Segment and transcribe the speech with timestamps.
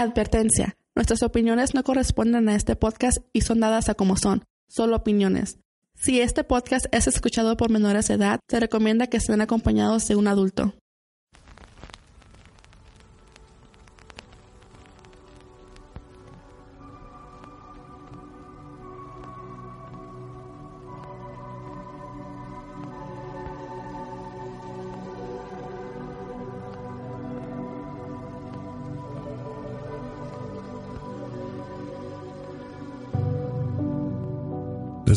[0.00, 0.78] Advertencia.
[0.94, 5.58] Nuestras opiniones no corresponden a este podcast y son dadas a como son, solo opiniones.
[5.94, 10.16] Si este podcast es escuchado por menores de edad, se recomienda que estén acompañados de
[10.16, 10.72] un adulto.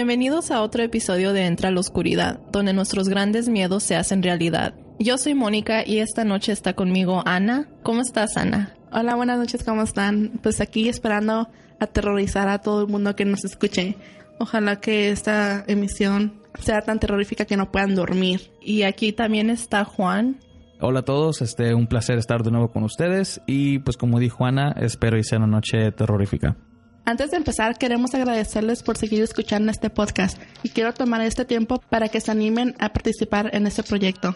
[0.00, 4.22] Bienvenidos a otro episodio de Entra a la Oscuridad, donde nuestros grandes miedos se hacen
[4.22, 4.72] realidad.
[4.98, 7.68] Yo soy Mónica y esta noche está conmigo Ana.
[7.82, 8.74] ¿Cómo estás, Ana?
[8.90, 10.40] Hola, buenas noches, ¿cómo están?
[10.42, 13.98] Pues aquí esperando aterrorizar a todo el mundo que nos escuche.
[14.38, 18.52] Ojalá que esta emisión sea tan terrorífica que no puedan dormir.
[18.62, 20.40] Y aquí también está Juan.
[20.80, 24.46] Hola a todos, este, un placer estar de nuevo con ustedes y pues como dijo
[24.46, 26.56] Ana, espero y sea una noche terrorífica.
[27.04, 31.80] Antes de empezar, queremos agradecerles por seguir escuchando este podcast y quiero tomar este tiempo
[31.88, 34.32] para que se animen a participar en este proyecto.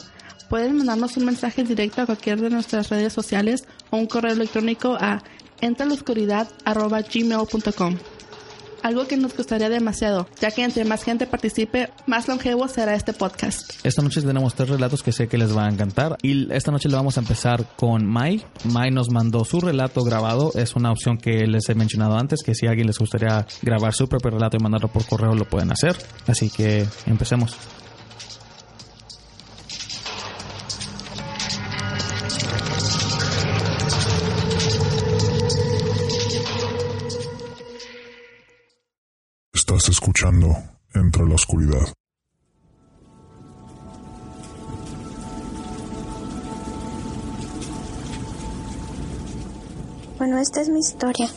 [0.49, 4.97] Pueden mandarnos un mensaje directo a cualquier de nuestras redes sociales o un correo electrónico
[5.01, 5.23] a
[5.61, 7.97] entraloscuridad.gmail.com
[8.85, 13.15] algo que nos gustaría demasiado, ya que entre más gente participe, más longevo será este
[13.15, 13.73] podcast.
[13.83, 16.91] Esta noche tenemos tres relatos que sé que les va a encantar y esta noche
[16.91, 18.45] le vamos a empezar con Mai.
[18.65, 22.55] Mai nos mandó su relato grabado, es una opción que les he mencionado antes, que
[22.55, 25.73] si a alguien les gustaría grabar su propio relato y mandarlo por correo lo pueden
[25.73, 25.97] hacer.
[26.27, 27.57] Así que empecemos.
[40.95, 41.93] Entre la Oscuridad.
[50.19, 51.29] Bueno, esta es mi historia.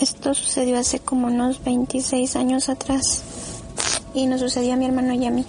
[0.00, 3.22] Esto sucedió hace como unos 26 años atrás
[4.14, 5.46] y nos sucedió a mi hermano y a mí.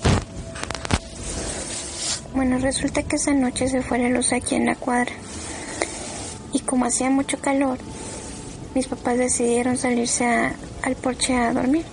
[2.35, 5.11] Bueno, resulta que esa noche se fue la luz aquí en la cuadra
[6.53, 7.79] y como hacía mucho calor,
[8.75, 10.25] mis papás decidieron salirse
[10.83, 11.85] al porche a dormir.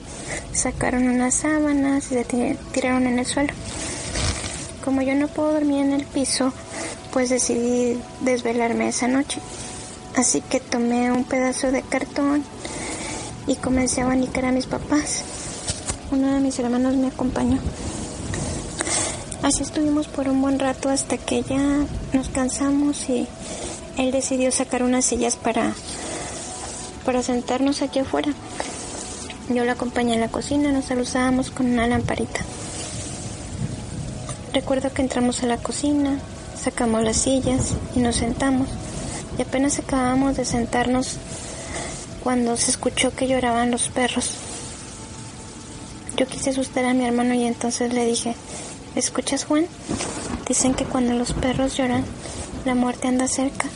[0.53, 2.25] Sacaron unas sábanas y se
[2.73, 3.53] tiraron en el suelo.
[4.85, 6.53] Como yo no puedo dormir en el piso,
[7.13, 9.41] pues decidí desvelarme esa noche.
[10.17, 12.45] Así que tomé un pedazo de cartón
[13.47, 15.23] y comencé a abanicar a mis papás.
[16.11, 17.59] Uno de mis hermanos me acompañó.
[19.43, 21.61] Así estuvimos por un buen rato hasta que ya
[22.13, 23.27] nos cansamos y
[23.97, 25.75] él decidió sacar unas sillas para,
[27.05, 28.33] para sentarnos aquí afuera.
[29.51, 32.41] Yo la acompañé en la cocina, nos saludábamos con una lamparita.
[34.53, 36.19] Recuerdo que entramos a la cocina,
[36.63, 38.69] sacamos las sillas y nos sentamos.
[39.39, 41.17] Y apenas acabamos de sentarnos
[42.23, 44.33] cuando se escuchó que lloraban los perros.
[46.19, 48.35] Yo quise asustar a mi hermano y entonces le dije,
[48.97, 49.67] ¿escuchas Juan?
[50.47, 52.05] Dicen que cuando los perros lloran,
[52.67, 53.67] la muerte anda cerca.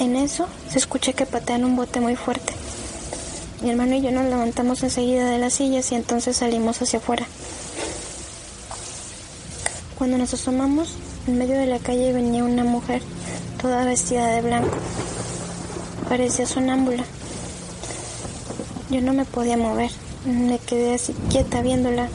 [0.00, 2.61] En eso se escucha que patean un bote muy fuerte.
[3.62, 7.24] Mi hermano y yo nos levantamos enseguida de las sillas y entonces salimos hacia afuera.
[9.96, 10.94] Cuando nos asomamos,
[11.28, 13.02] en medio de la calle venía una mujer,
[13.60, 14.76] toda vestida de blanco.
[16.08, 17.04] Parecía sonámbula.
[18.90, 19.92] Yo no me podía mover.
[20.26, 22.08] Me quedé así quieta viéndola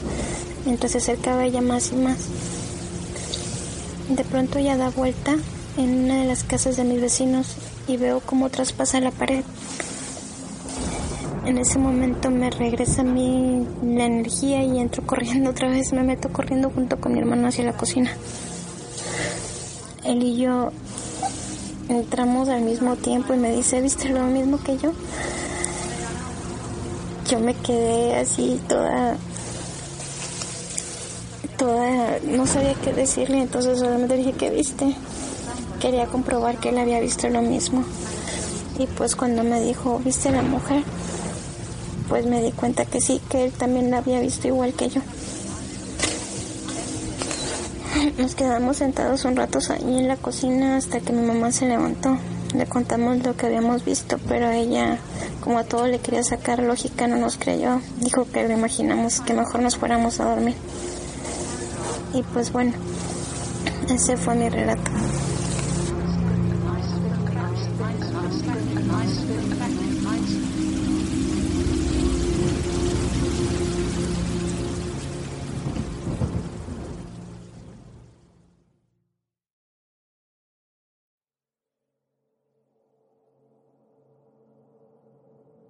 [0.66, 2.18] mientras se acercaba ella más y más.
[4.10, 5.34] De pronto ella da vuelta
[5.78, 7.56] en una de las casas de mis vecinos
[7.86, 9.44] y veo cómo traspasa la pared.
[11.48, 16.02] En ese momento me regresa a mí la energía y entro corriendo otra vez, me
[16.02, 18.10] meto corriendo junto con mi hermano hacia la cocina.
[20.04, 20.72] Él y yo
[21.88, 24.92] entramos al mismo tiempo y me dice, ¿viste lo mismo que yo?
[27.30, 29.16] Yo me quedé así toda
[31.56, 34.94] toda no sabía qué decirle, entonces solamente dije, ¿qué viste?
[35.80, 37.84] Quería comprobar que él había visto lo mismo.
[38.78, 40.84] Y pues cuando me dijo, ¿viste la mujer?
[42.08, 45.00] Pues me di cuenta que sí, que él también la había visto igual que yo.
[48.16, 52.16] Nos quedamos sentados un rato ahí en la cocina hasta que mi mamá se levantó.
[52.54, 54.98] Le contamos lo que habíamos visto, pero ella,
[55.42, 57.80] como a todo le quería sacar lógica, no nos creyó.
[58.00, 60.54] Dijo que lo imaginamos que mejor nos fuéramos a dormir.
[62.14, 62.72] Y pues bueno,
[63.90, 64.90] ese fue mi relato.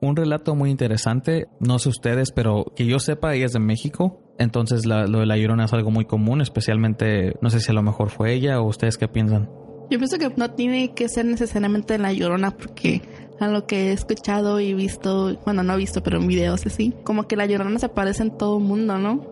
[0.01, 1.49] Un relato muy interesante.
[1.61, 4.23] No sé ustedes, pero que yo sepa, ella es de México.
[4.39, 7.83] Entonces lo de la llorona es algo muy común, especialmente, no sé si a lo
[7.83, 9.51] mejor fue ella o ustedes qué piensan.
[9.91, 13.03] Yo pienso que no tiene que ser necesariamente la llorona porque
[13.41, 16.93] a lo que he escuchado y visto, bueno, no he visto, pero en videos así,
[17.05, 19.27] como que la llorona se aparece en todo el mundo, ¿no?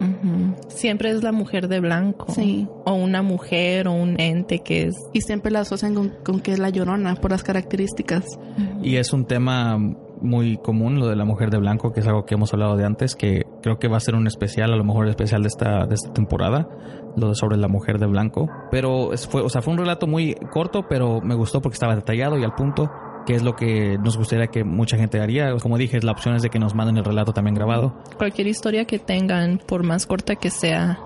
[0.69, 2.33] Siempre es la mujer de blanco.
[2.33, 2.67] Sí.
[2.85, 4.95] O una mujer o un ente que es...
[5.13, 8.25] Y siempre la asocian con, que es la llorona por las características.
[8.83, 9.79] Y es un tema
[10.21, 12.85] muy común lo de la mujer de blanco, que es algo que hemos hablado de
[12.85, 15.87] antes, que creo que va a ser un especial, a lo mejor especial de esta,
[15.87, 16.69] de esta temporada,
[17.17, 18.49] lo de sobre la mujer de blanco.
[18.71, 22.39] Pero fue, o sea, fue un relato muy corto, pero me gustó porque estaba detallado
[22.39, 22.91] y al punto,
[23.27, 25.55] que es lo que nos gustaría que mucha gente haría.
[25.57, 27.95] Como dije, la opción es de que nos manden el relato también grabado.
[28.17, 30.99] Cualquier historia que tengan, por más corta que sea.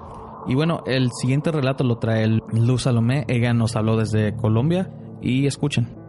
[0.47, 3.25] Y bueno, el siguiente relato lo trae Luz Salomé.
[3.29, 4.91] Ella nos habló desde Colombia
[5.21, 6.00] y escuchen.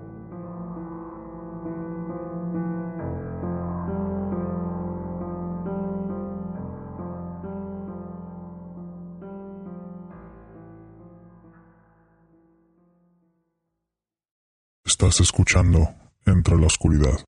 [15.03, 15.89] Estás escuchando
[16.27, 17.25] Entre la Oscuridad.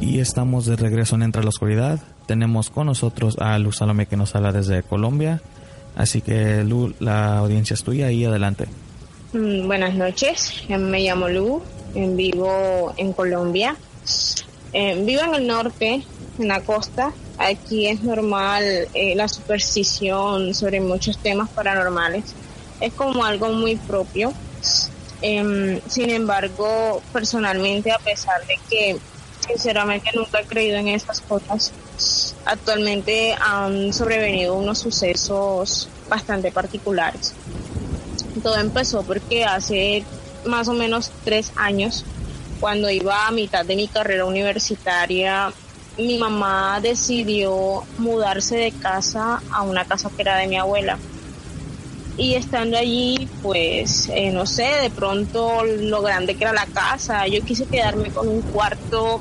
[0.00, 1.98] Y estamos de regreso en Entre la Oscuridad.
[2.28, 5.42] Tenemos con nosotros a Luz Salome que nos habla desde Colombia.
[5.96, 8.66] Así que Lu, la audiencia es tuya y adelante.
[9.32, 11.62] Mm, buenas noches, me llamo Lu,
[11.96, 13.74] vivo en Colombia.
[14.72, 16.04] Eh, vivo en el norte,
[16.38, 18.62] en la costa, Aquí es normal
[18.92, 22.34] eh, la superstición sobre muchos temas paranormales.
[22.80, 24.34] Es como algo muy propio.
[25.22, 28.98] Em, sin embargo, personalmente, a pesar de que
[29.48, 31.72] sinceramente nunca he creído en estas cosas,
[32.44, 37.32] actualmente han sobrevenido unos sucesos bastante particulares.
[38.42, 40.04] Todo empezó porque hace
[40.44, 42.04] más o menos tres años,
[42.60, 45.50] cuando iba a mitad de mi carrera universitaria,
[45.96, 50.98] mi mamá decidió mudarse de casa a una casa que era de mi abuela.
[52.18, 57.26] Y estando allí, pues, eh, no sé, de pronto lo grande que era la casa,
[57.26, 59.20] yo quise quedarme con un cuarto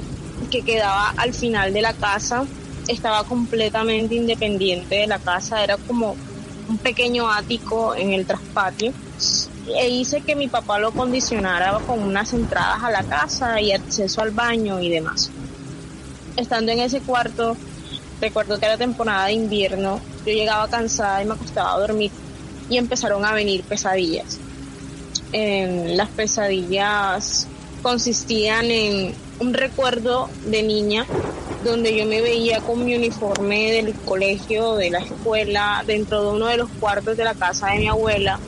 [0.51, 2.45] que quedaba al final de la casa,
[2.89, 6.17] estaba completamente independiente de la casa, era como
[6.67, 8.93] un pequeño ático en el traspatio
[9.67, 14.21] e hice que mi papá lo condicionara con unas entradas a la casa y acceso
[14.21, 15.31] al baño y demás
[16.39, 17.55] estando en ese cuarto,
[18.21, 22.11] recuerdo que era temporada de invierno, yo llegaba cansada y me acostaba a dormir
[22.69, 24.39] y empezaron a venir pesadillas.
[25.31, 27.47] las pesadillas
[27.81, 31.05] consistían en un recuerdo de niña
[31.63, 36.47] donde yo me veía con mi uniforme del colegio, de la escuela, dentro de uno
[36.47, 38.39] de los cuartos de la casa de mi abuela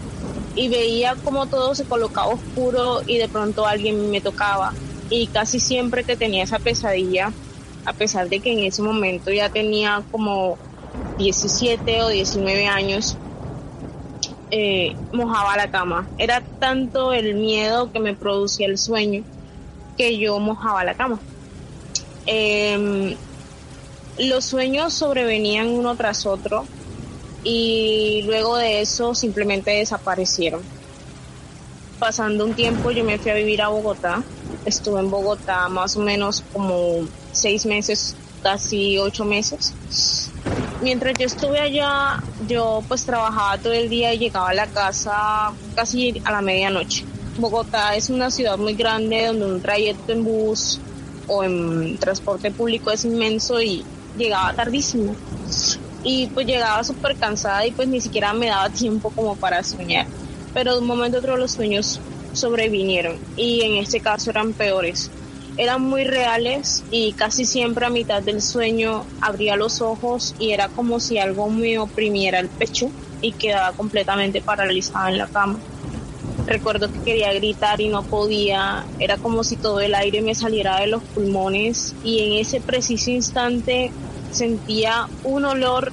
[0.56, 4.74] y veía como todo se colocaba oscuro y de pronto alguien me tocaba
[5.10, 7.32] y casi siempre que tenía esa pesadilla
[7.86, 10.58] a pesar de que en ese momento ya tenía como
[11.18, 13.18] 17 o 19 años,
[14.52, 16.08] eh, mojaba la cama.
[16.18, 19.24] Era tanto el miedo que me producía el sueño
[19.98, 21.20] que yo mojaba la cama.
[22.26, 23.16] Em,
[24.20, 26.66] los sueños sobrevenían uno tras otro
[27.44, 30.62] y luego de eso simplemente desaparecieron.
[32.00, 34.24] Pasando un tiempo yo me fui a vivir a Bogotá.
[34.66, 39.74] Estuve en Bogotá más o menos como seis meses, casi ocho meses.
[40.82, 45.54] Mientras yo estuve allá, yo pues trabajaba todo el día y llegaba a la casa
[45.76, 47.06] casi a la medianoche.
[47.38, 50.80] Bogotá es una ciudad muy grande donde un trayecto en bus
[51.28, 53.86] o en transporte público es inmenso y
[54.18, 55.16] llegaba tardísimo.
[56.04, 60.08] Y pues llegaba súper cansada y pues ni siquiera me daba tiempo como para soñar.
[60.54, 62.00] Pero de un momento a otro los sueños
[62.34, 65.12] sobrevinieron y en este caso eran peores
[65.58, 70.70] eran muy reales y casi siempre a mitad del sueño abría los ojos y era
[70.70, 72.90] como si algo me oprimiera el pecho
[73.22, 75.60] y quedaba completamente paralizada en la cama.
[76.48, 80.80] Recuerdo que quería gritar y no podía, era como si todo el aire me saliera
[80.80, 83.92] de los pulmones y en ese preciso instante
[84.32, 85.92] sentía un olor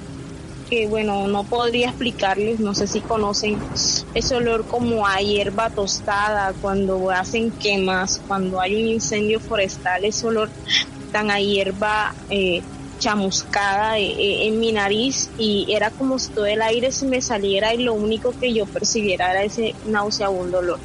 [0.69, 3.59] que bueno, no podría explicarles, no sé si conocen
[4.15, 10.27] ese olor como a hierba tostada cuando hacen quemas, cuando hay un incendio forestal, ese
[10.27, 10.51] olor
[11.11, 12.63] tan a hierba eh,
[12.99, 17.23] chamuscada eh, eh, en mi nariz y era como si todo el aire se me
[17.23, 20.81] saliera y lo único que yo percibiera era ese nauseabundo olor.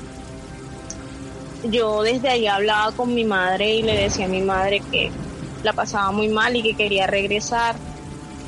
[1.63, 5.11] Yo desde ahí hablaba con mi madre y le decía a mi madre que
[5.63, 7.75] la pasaba muy mal y que quería regresar.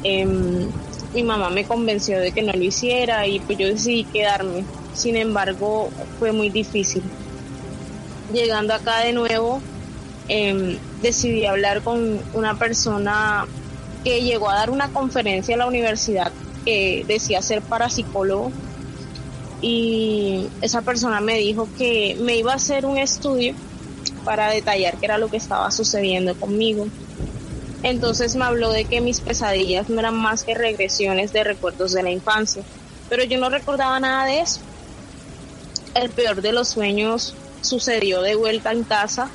[0.03, 0.67] Em,
[1.13, 4.63] mi mamá me convenció de que no lo hiciera y pues yo decidí quedarme.
[4.93, 7.03] Sin embargo, fue muy difícil.
[8.33, 9.61] Llegando acá de nuevo,
[10.27, 13.47] em, decidí hablar con una persona
[14.03, 16.31] que llegó a dar una conferencia a la universidad
[16.63, 18.51] que decía ser parapsicólogo
[19.61, 23.53] y esa persona me dijo que me iba a hacer un estudio
[24.23, 26.87] para detallar qué era lo que estaba sucediendo conmigo.
[27.83, 32.03] Entonces me habló de que mis pesadillas no eran más que regresiones de recuerdos de
[32.03, 32.63] la infancia,
[33.09, 34.61] pero yo no recordaba nada de eso.
[35.93, 39.31] El peor de los sueños sucedió de vuelta en casa,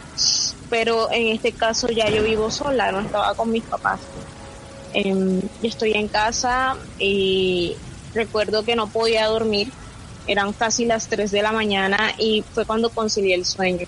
[0.69, 4.01] pero en este caso ya yo vivo sola, no estaba con mis papás.
[4.93, 7.77] Em, estoy en casa y
[8.13, 9.73] recuerdo que no podía dormir,
[10.27, 13.87] eran casi las 3 de la mañana y fue cuando concilié el sueño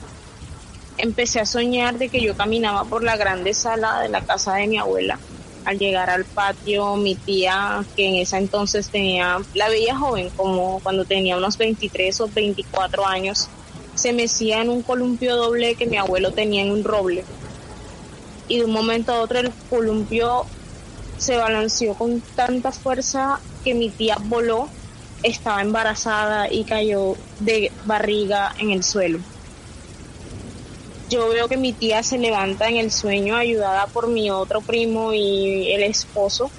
[0.99, 4.67] empecé a soñar de que yo caminaba por la grande sala de la casa de
[4.67, 5.19] mi abuela.
[5.65, 10.81] Al llegar al patio, mi tía, que en esa entonces tenía, la veía joven, como
[10.81, 13.49] cuando tenía unos 23 o 24 años,
[13.95, 17.25] se mecía en un columpio doble que mi abuelo tenía en un roble.
[18.49, 20.47] Y de un momento a otro el columpio
[21.17, 24.69] se balanceó con tanta fuerza que mi tía voló,
[25.23, 29.21] estaba embarazada y cayó de barriga en el suelo
[31.13, 35.13] yo veo que mi tía se levanta en el sueño ayudada por mi otro primo
[35.13, 36.51] y el esposo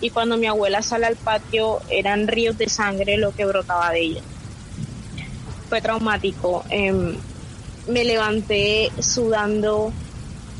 [0.00, 4.00] y cuando mi abuela sale al patio eran ríos de sangre lo que brotaba de
[4.00, 4.22] ella.
[5.68, 6.64] Fue traumático.
[6.70, 7.14] Em,
[7.86, 9.92] me levanté sudando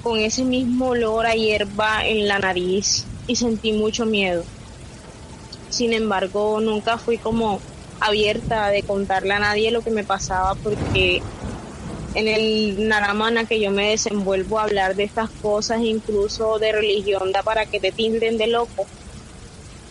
[0.05, 4.45] con ese mismo olor a hierba en la nariz y sentí mucho miedo.
[5.71, 7.61] Sin embargo, nunca fui como
[7.99, 11.21] abierta de contarle a nadie lo que me pasaba porque
[12.15, 17.33] en el Naramana que yo me desenvuelvo a hablar de estas cosas, incluso de religión,
[17.33, 18.87] da para que te tilden de loco.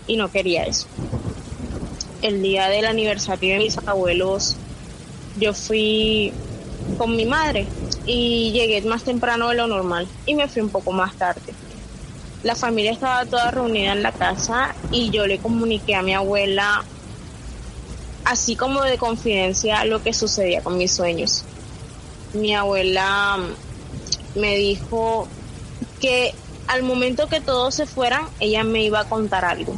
[0.07, 0.87] Y no quería eso.
[2.21, 4.57] El día del aniversario de mis abuelos,
[5.39, 6.33] yo fui
[6.97, 7.67] con mi madre
[8.05, 11.53] y llegué más temprano de lo normal y me fui un poco más tarde.
[12.43, 16.83] La familia estaba toda reunida en la casa y yo le comuniqué a mi abuela,
[18.25, 21.45] así como de confidencia, lo que sucedía con mis sueños
[22.33, 23.37] mi abuela
[24.35, 25.27] me dijo
[25.99, 26.33] que
[26.67, 29.73] al momento que todos se fueran, ella me iba a contar algo.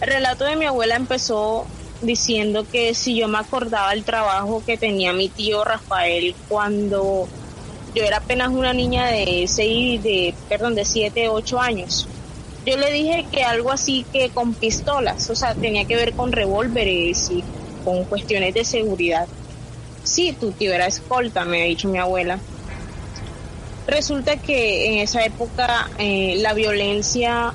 [0.00, 1.66] El relato de mi abuela empezó
[2.02, 7.26] diciendo que si yo me acordaba el trabajo que tenía mi tío Rafael cuando
[7.94, 12.06] yo era apenas una niña de seis, de, perdón, de siete, ocho años.
[12.66, 16.32] Yo le dije que algo así que con pistolas, o sea, tenía que ver con
[16.32, 17.44] revólveres y
[17.84, 19.28] con cuestiones de seguridad.
[20.04, 22.38] Sí, tu tío era escolta, me ha dicho mi abuela.
[23.86, 27.52] Resulta que en esa época eh, la violencia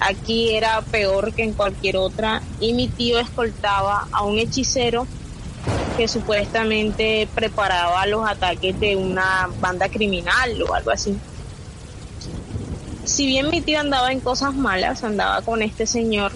[0.00, 5.06] aquí era peor que en cualquier otra y mi tío escoltaba a un hechicero
[5.96, 11.16] que supuestamente preparaba los ataques de una banda criminal o algo así.
[13.04, 16.32] Si bien mi tío andaba en cosas malas, andaba con este señor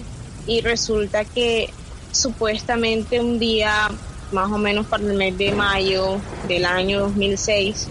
[0.47, 1.69] y resulta que
[2.11, 3.89] supuestamente un día
[4.33, 7.87] más o menos para el mes de mayo del año 2006,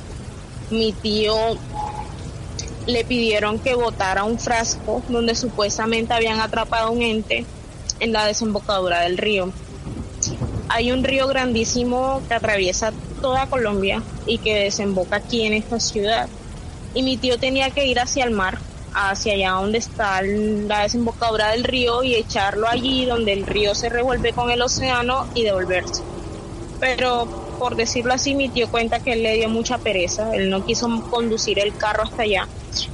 [0.70, 1.34] mi tío
[2.86, 7.46] le pidieron que botara un frasco donde supuestamente habían atrapado un ente
[8.00, 9.52] en la desembocadura del río.
[10.68, 16.28] Hay un río grandísimo que atraviesa toda Colombia y que desemboca aquí en esta ciudad.
[16.94, 18.58] Y mi tío tenía que ir hacia el mar,
[18.94, 23.88] hacia allá donde está la desembocadura del río y echarlo allí donde el río se
[23.88, 26.02] revuelve con el océano y devolverse
[26.82, 27.28] pero
[27.60, 30.88] por decirlo así, mi tío cuenta que él le dio mucha pereza, él no quiso
[31.10, 32.48] conducir el carro hasta allá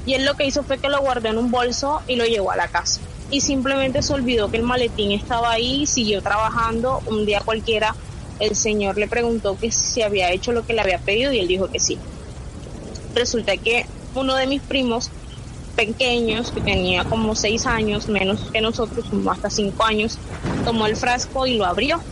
[0.04, 2.50] y él lo que hizo fue que lo guardó en un bolso y lo llevó
[2.50, 3.00] a la casa.
[3.30, 7.00] Y simplemente se olvidó que el maletín estaba ahí siguió trabajando.
[7.06, 7.94] Un día cualquiera
[8.40, 11.48] el señor le preguntó que si había hecho lo que le había pedido y él
[11.48, 11.96] dijo que sí.
[13.14, 15.10] Resulta que uno de mis primos
[15.76, 20.18] pequeños, que tenía como seis años, menos que nosotros, como hasta cinco años,
[20.66, 22.02] tomó el frasco y lo abrió.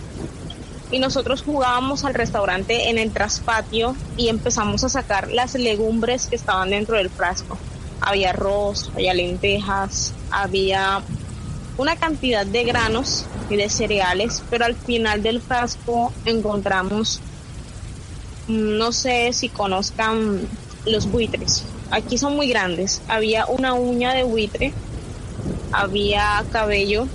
[0.91, 6.37] Y nosotros jugábamos al restaurante en el traspatio y empezamos a sacar las legumbres que
[6.37, 7.59] estaban dentro del frasco.
[8.01, 11.03] Había arroz, había lentejas, había
[11.77, 17.21] una cantidad de granos y de cereales, pero al final del frasco encontramos,
[18.49, 20.41] no sé si conozcan
[20.87, 21.65] los buitres.
[21.91, 23.03] Aquí son muy grandes.
[23.09, 24.73] Había una uña de buitre,
[25.73, 27.09] había cabello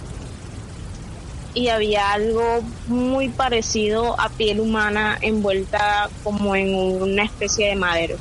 [1.53, 8.17] y había algo muy parecido a piel humana envuelta como en una especie de madero.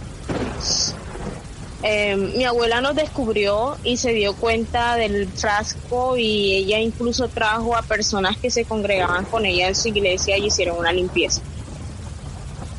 [1.82, 7.74] Eh, mi abuela nos descubrió y se dio cuenta del frasco y ella incluso trajo
[7.74, 11.40] a personas que se congregaban con ella en su iglesia y hicieron una limpieza.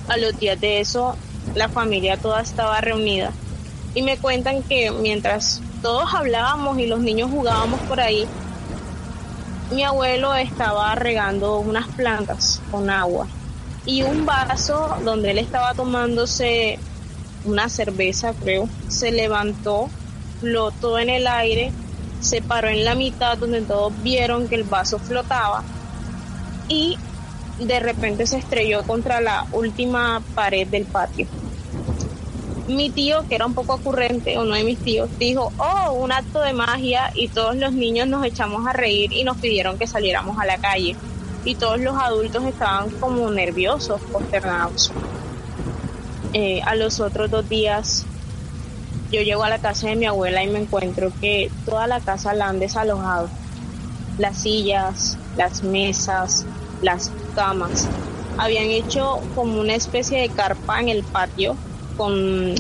[0.08, 1.15] A los días de eso,
[1.55, 3.31] la familia toda estaba reunida
[3.96, 8.27] y me cuentan que mientras todos hablábamos y los niños jugábamos por ahí,
[9.71, 13.27] mi abuelo estaba regando unas plantas con agua
[13.85, 16.77] y un vaso donde él estaba tomándose
[17.45, 19.89] una cerveza, creo, se levantó,
[20.39, 21.71] flotó en el aire,
[22.19, 25.63] se paró en la mitad donde todos vieron que el vaso flotaba
[26.67, 26.97] y
[27.59, 31.27] de repente se estrelló contra la última pared del patio.
[32.68, 36.41] Mi tío, que era un poco ocurrente, uno de mis tíos, dijo, oh, un acto
[36.41, 40.38] de magia y todos los niños nos echamos a reír y nos pidieron que saliéramos
[40.39, 40.96] a la calle.
[41.44, 44.91] Y todos los adultos estaban como nerviosos, consternados.
[46.34, 48.06] Eh, a los otros dos días
[49.12, 52.34] yo llego a la casa de mi abuela y me encuentro que toda la casa
[52.34, 53.27] la han desalojado.
[54.18, 56.46] Las sillas, las mesas,
[56.82, 57.88] las camas.
[58.38, 61.58] Habían hecho como una especie de carpa en el patio
[62.01, 62.55] con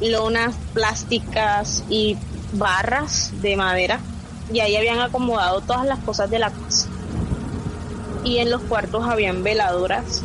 [0.00, 2.16] lonas plásticas y
[2.54, 4.00] barras de madera
[4.50, 6.88] y ahí habían acomodado todas las cosas de la casa.
[8.24, 10.22] Y en los cuartos habían veladoras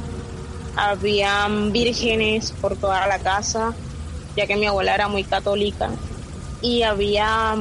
[0.77, 3.73] habían vírgenes por toda la casa,
[4.37, 5.89] ya que mi abuela era muy católica,
[6.61, 7.55] y había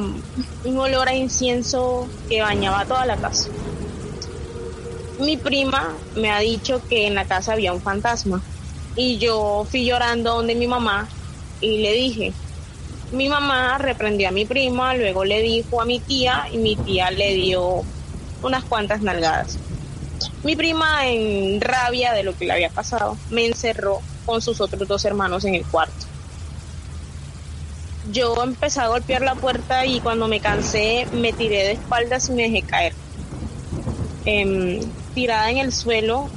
[0.64, 3.48] un olor a incienso que bañaba toda la casa.
[5.18, 8.40] Mi prima me ha dicho que en la casa había un fantasma
[8.94, 11.08] y yo fui llorando donde mi mamá
[11.60, 12.34] y le dije,
[13.12, 17.10] mi mamá reprendió a mi prima, luego le dijo a mi tía y mi tía
[17.10, 17.82] le dio
[18.42, 19.58] unas cuantas nalgadas.
[20.42, 24.86] Mi prima, en rabia de lo que le había pasado, me encerró con sus otros
[24.86, 26.06] dos hermanos en el cuarto.
[28.10, 32.32] Yo empecé a golpear la puerta y cuando me cansé me tiré de espaldas y
[32.32, 32.94] me dejé caer.
[34.24, 34.80] Em,
[35.12, 36.30] tirada en el suelo,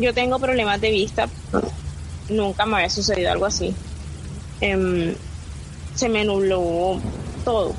[0.00, 1.28] yo tengo problemas de vista,
[2.28, 3.74] nunca me había sucedido algo así.
[4.60, 5.14] Em,
[5.94, 7.00] se me nubló
[7.44, 7.74] todo.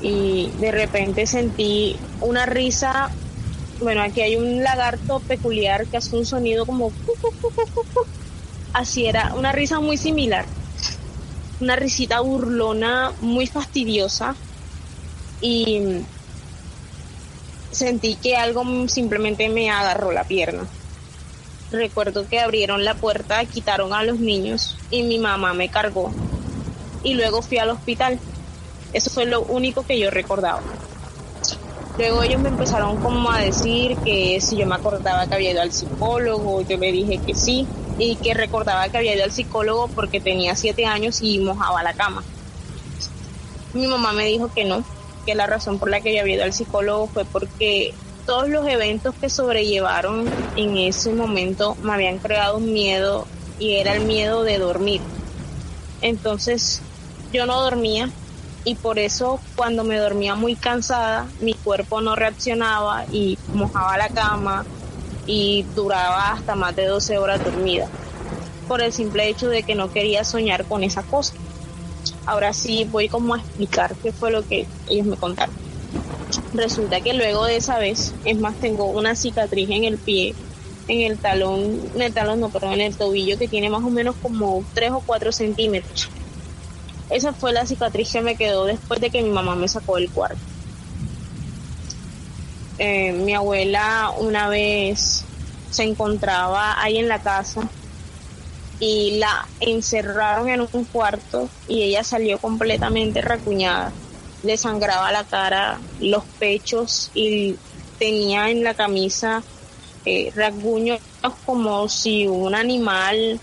[0.00, 3.10] Y de repente sentí una risa
[3.80, 6.92] bueno, aquí hay un lagarto peculiar que hace un sonido como...
[8.72, 10.46] Así era, una risa muy similar.
[11.60, 14.34] Una risita burlona muy fastidiosa.
[15.40, 16.00] Y
[17.70, 20.66] sentí que algo simplemente me agarró la pierna.
[21.70, 26.10] Recuerdo que abrieron la puerta, quitaron a los niños y mi mamá me cargó.
[27.02, 28.18] Y luego fui al hospital.
[28.92, 30.62] Eso fue lo único que yo recordaba.
[31.98, 35.62] Luego ellos me empezaron como a decir que si yo me acordaba que había ido
[35.62, 37.66] al psicólogo, yo me dije que sí,
[37.98, 41.94] y que recordaba que había ido al psicólogo porque tenía siete años y mojaba la
[41.94, 42.22] cama.
[43.74, 44.84] Mi mamá me dijo que no,
[45.28, 47.92] que la razón por la que yo había ido al psicólogo fue porque
[48.24, 53.26] todos los eventos que sobrellevaron en ese momento me habían creado un miedo
[53.58, 55.02] y era el miedo de dormir.
[56.00, 56.80] Entonces
[57.30, 58.10] yo no dormía
[58.64, 64.08] y por eso cuando me dormía muy cansada mi cuerpo no reaccionaba y mojaba la
[64.08, 64.64] cama
[65.26, 67.86] y duraba hasta más de 12 horas dormida
[68.66, 71.34] por el simple hecho de que no quería soñar con esa cosa.
[72.28, 75.54] Ahora sí voy como a explicar qué fue lo que ellos me contaron.
[76.52, 80.34] Resulta que luego de esa vez, es más, tengo una cicatriz en el pie,
[80.86, 83.90] en el talón, en el talón no, pero en el tobillo que tiene más o
[83.90, 86.08] menos como 3 o 4 centímetros
[87.10, 90.10] esa fue la cicatriz que me quedó después de que mi mamá me sacó del
[90.10, 90.38] cuarto.
[92.78, 95.24] Eh, mi abuela una vez
[95.70, 97.68] se encontraba ahí en la casa
[98.80, 103.92] y la encerraron en un cuarto y ella salió completamente racuñada.
[104.42, 107.56] Le sangraba la cara, los pechos y
[107.98, 109.42] tenía en la camisa
[110.04, 111.00] eh, rasguños
[111.44, 113.40] como si un animal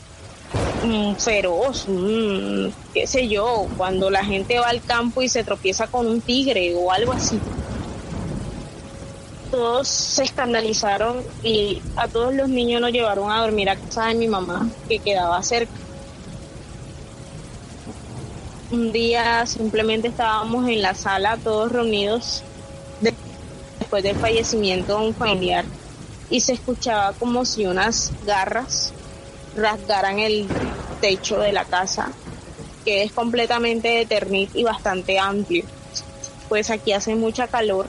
[0.84, 5.88] mm, feroz, mm, qué sé yo, cuando la gente va al campo y se tropieza
[5.88, 7.39] con un tigre o algo así.
[9.55, 14.15] Todos se escandalizaron y a todos los niños nos llevaron a dormir a casa de
[14.15, 15.71] mi mamá, que quedaba cerca.
[18.69, 22.43] Un día simplemente estábamos en la sala todos reunidos
[23.79, 25.63] después del fallecimiento de un familiar
[26.29, 28.91] y se escuchaba como si unas garras
[29.55, 30.49] rasgaran el
[30.99, 32.11] techo de la casa,
[32.83, 35.63] que es completamente de ternit y bastante amplio.
[36.49, 37.87] Pues aquí hace mucha calor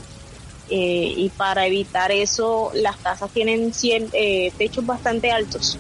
[0.68, 5.78] eh, y para evitar eso las casas tienen eh, techos bastante altos.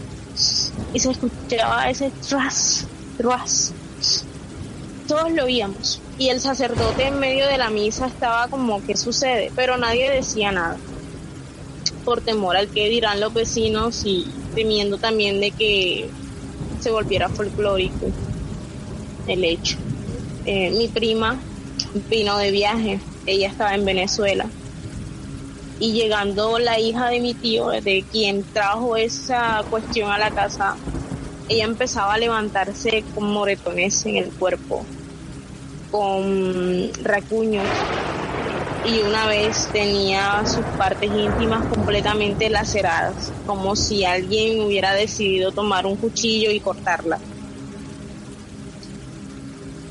[0.92, 3.72] Y se escuchaba ese tras, tras.
[5.08, 6.00] Todos lo oíamos.
[6.18, 9.50] Y el sacerdote en medio de la misa estaba como, ¿qué sucede?
[9.54, 10.76] Pero nadie decía nada
[12.04, 16.08] por temor al que dirán los vecinos y temiendo también de que
[16.80, 18.06] se volviera folclórico
[19.26, 19.76] el hecho.
[20.44, 21.36] Eh, mi prima
[22.08, 24.48] vino de viaje, ella estaba en Venezuela
[25.78, 30.76] y llegando la hija de mi tío, de quien trajo esa cuestión a la casa,
[31.48, 34.84] ella empezaba a levantarse con moretones en el cuerpo,
[35.90, 37.68] con racuños
[38.86, 45.86] y una vez tenía sus partes íntimas completamente laceradas, como si alguien hubiera decidido tomar
[45.86, 47.18] un cuchillo y cortarla.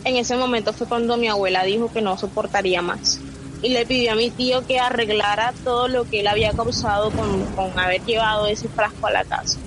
[0.04, 3.20] En ese momento fue cuando mi abuela dijo que no soportaría más
[3.62, 7.46] y le pidió a mi tío que arreglara todo lo que él había causado con,
[7.56, 9.58] con haber llevado ese frasco a la casa.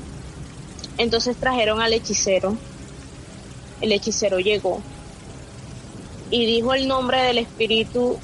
[0.98, 2.56] Entonces trajeron al hechicero.
[3.80, 4.82] El hechicero llegó
[6.30, 8.18] y dijo el nombre del espíritu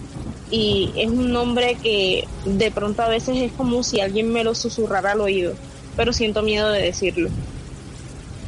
[0.50, 4.54] y es un nombre que de pronto a veces es como si alguien me lo
[4.54, 5.54] susurrara al oído,
[5.96, 7.30] pero siento miedo de decirlo.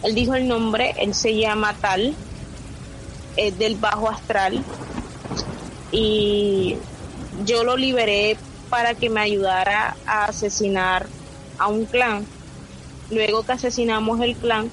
[0.02, 2.14] Él dijo el nombre, él se llama tal,
[3.37, 4.62] es del bajo astral
[5.90, 6.76] y
[7.44, 8.37] yo lo liberé
[8.70, 11.07] para que me ayudara a asesinar
[11.59, 12.27] a un clan.
[13.11, 14.70] Luego que asesinamos el clan,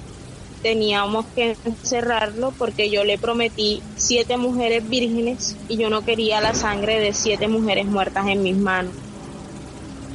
[0.61, 6.55] teníamos que encerrarlo porque yo le prometí siete mujeres vírgenes y yo no quería la
[6.55, 8.93] sangre de siete mujeres muertas en mis manos.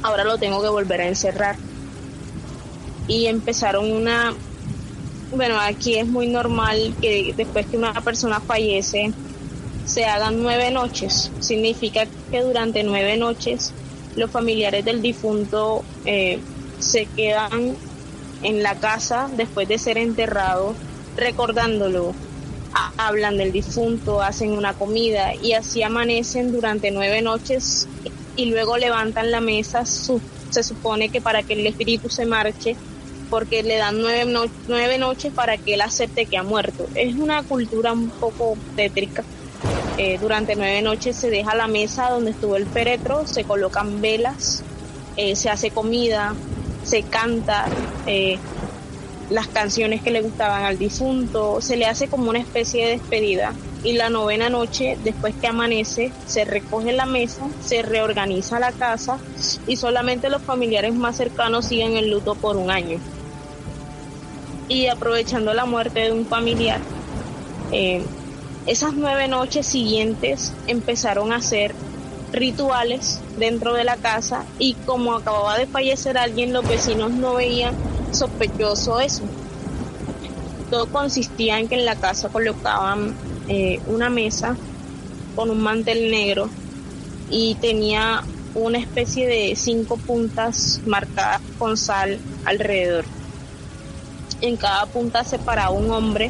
[0.01, 1.55] Ahora lo tengo que volver a encerrar.
[3.07, 4.33] Y empezaron una...
[5.35, 9.13] Bueno, aquí es muy normal que después que una persona fallece
[9.85, 11.31] se hagan nueve noches.
[11.39, 13.73] Significa que durante nueve noches
[14.15, 16.39] los familiares del difunto eh,
[16.79, 17.75] se quedan
[18.43, 20.75] en la casa después de ser enterrado,
[21.15, 22.13] recordándolo.
[22.97, 27.87] Hablan del difunto, hacen una comida y así amanecen durante nueve noches
[28.35, 29.85] y luego levantan la mesa.
[29.85, 32.75] se supone que para que el espíritu se marche,
[33.29, 36.87] porque le dan nueve, nueve noches para que él acepte que ha muerto.
[36.95, 39.23] Es una cultura un poco tétrica.
[40.01, 44.63] Eh, durante nueve noches se deja la mesa donde estuvo el féretro, se colocan velas,
[45.17, 46.35] eh, se hace comida,
[46.83, 47.65] se canta
[48.07, 48.39] eh,
[49.29, 53.53] las canciones que le gustaban al difunto, se le hace como una especie de despedida
[53.83, 59.19] y la novena noche, después que amanece, se recoge la mesa, se reorganiza la casa
[59.67, 62.99] y solamente los familiares más cercanos siguen el luto por un año.
[64.69, 66.79] Y aprovechando la muerte de un familiar,
[68.69, 71.73] esas nueve noches siguientes empezaron a ser
[72.31, 77.73] rituales dentro de la casa y como acababa de fallecer alguien, los vecinos no veían
[78.11, 79.23] sospechoso eso.
[80.69, 83.15] Todo consistía en que en la casa colocaban
[83.47, 84.55] eh, una mesa
[85.35, 86.47] con un mantel negro
[87.31, 93.05] y tenía una especie de cinco puntas marcadas con sal alrededor.
[94.41, 96.29] En cada punta se paraba un hombre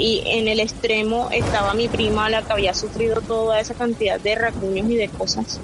[0.00, 4.34] y en el extremo estaba mi prima, la que había sufrido toda esa cantidad de
[4.34, 5.60] racuños y de cosas.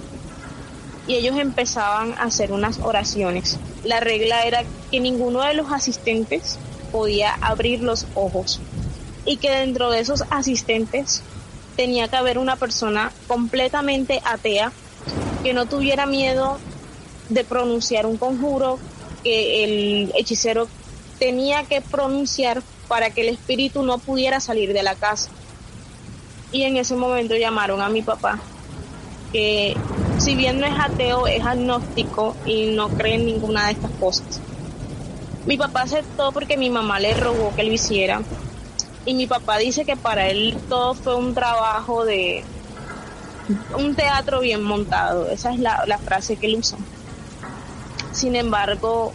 [1.07, 3.59] Y ellos empezaban a hacer unas oraciones.
[3.83, 6.59] La regla era que ninguno de los asistentes
[6.91, 8.61] podía abrir los ojos
[9.25, 11.23] y que dentro de esos asistentes
[11.75, 14.73] tenía que haber una persona completamente atea
[15.43, 16.59] que no tuviera miedo
[17.31, 18.79] de pronunciar un conjuro
[19.23, 20.69] que el hechicero
[21.19, 25.31] tenía que pronunciar para que el espíritu no pudiera salir de la casa.
[26.53, 28.39] Y en ese momento llamaron a mi papá,
[29.33, 29.77] que
[30.19, 34.41] si bien no es ateo, es agnóstico y no cree en ninguna de estas cosas.
[35.45, 38.23] Mi papá aceptó porque mi mamá le rogó que lo hiciera.
[39.05, 42.45] Y mi papá dice que para él todo fue un trabajo de
[43.79, 45.31] un teatro bien montado.
[45.31, 46.79] Esa es la, la frase que él usa.
[48.11, 49.13] Sin embargo,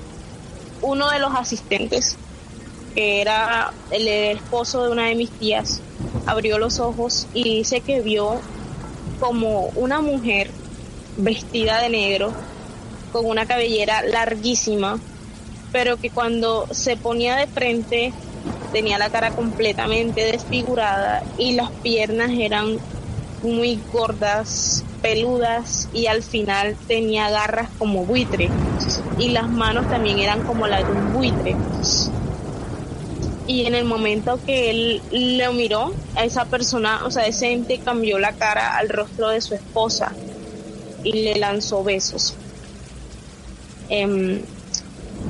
[0.82, 2.18] uno de los asistentes
[2.94, 5.82] que era el esposo de una de mis tías,
[6.26, 8.42] abrió los ojos y dice que vio
[9.20, 10.52] como una mujer
[11.18, 12.34] vestida de negro,
[13.12, 15.00] con una cabellera larguísima,
[15.72, 18.14] pero que cuando se ponía de frente
[18.72, 22.78] tenía la cara completamente desfigurada y las piernas eran
[23.42, 28.50] muy gordas, peludas y al final tenía garras como buitre
[29.18, 31.56] y las manos también eran como las de un buitre.
[33.48, 37.80] Y en el momento que él le miró a esa persona, o sea, ese ente
[37.80, 40.14] cambió la cara al rostro de su esposa
[41.04, 42.36] y le lanzó besos.
[43.90, 44.42] Em,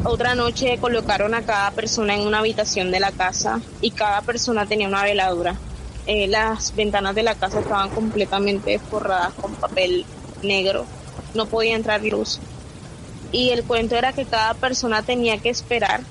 [0.03, 4.65] otra noche colocaron a cada persona en una habitación de la casa y cada persona
[4.65, 5.55] tenía una veladura.
[6.07, 10.05] Eh, las ventanas de la casa estaban completamente forradas con papel
[10.41, 10.85] negro,
[11.35, 12.39] no podía entrar luz.
[13.31, 16.01] Y el cuento era que cada persona tenía que esperar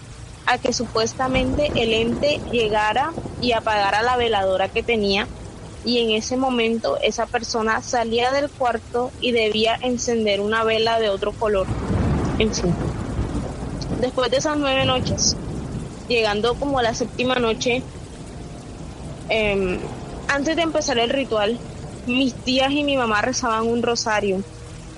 [0.50, 5.28] a que supuestamente el ente llegara y apagara la veladora que tenía
[5.84, 11.08] y en ese momento esa persona salía del cuarto y debía encender una vela de
[11.08, 11.68] otro color.
[12.40, 12.74] En fin.
[14.00, 15.36] Después de esas nueve noches,
[16.08, 17.84] llegando como a la séptima noche,
[19.28, 19.78] em,
[20.26, 21.58] antes de empezar el ritual,
[22.08, 24.42] mis tías y mi mamá rezaban un rosario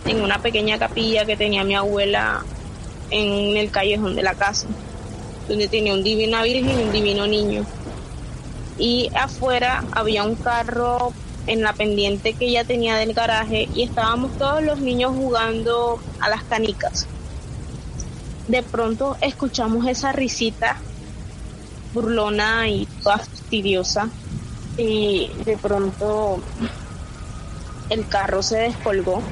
[0.06, 2.42] en una pequeña capilla que tenía mi abuela
[3.10, 4.66] en el callejón de la casa,
[5.48, 7.64] donde tenía un divina virgen y un divino niño.
[8.78, 11.12] Y afuera había un carro
[11.46, 16.28] en la pendiente que ella tenía del garaje y estábamos todos los niños jugando a
[16.28, 17.06] las canicas.
[18.48, 20.76] De pronto escuchamos esa risita
[21.92, 24.08] burlona y fastidiosa
[24.78, 26.40] y de pronto
[27.90, 29.22] el carro se descolgó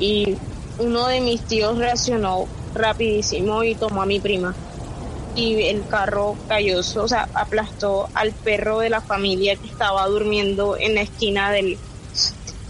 [0.00, 0.36] y
[0.78, 4.54] uno de mis tíos reaccionó rapidísimo y tomó a mi prima
[5.34, 10.76] y el carro cayó, o sea, aplastó al perro de la familia que estaba durmiendo
[10.76, 11.78] en la esquina del,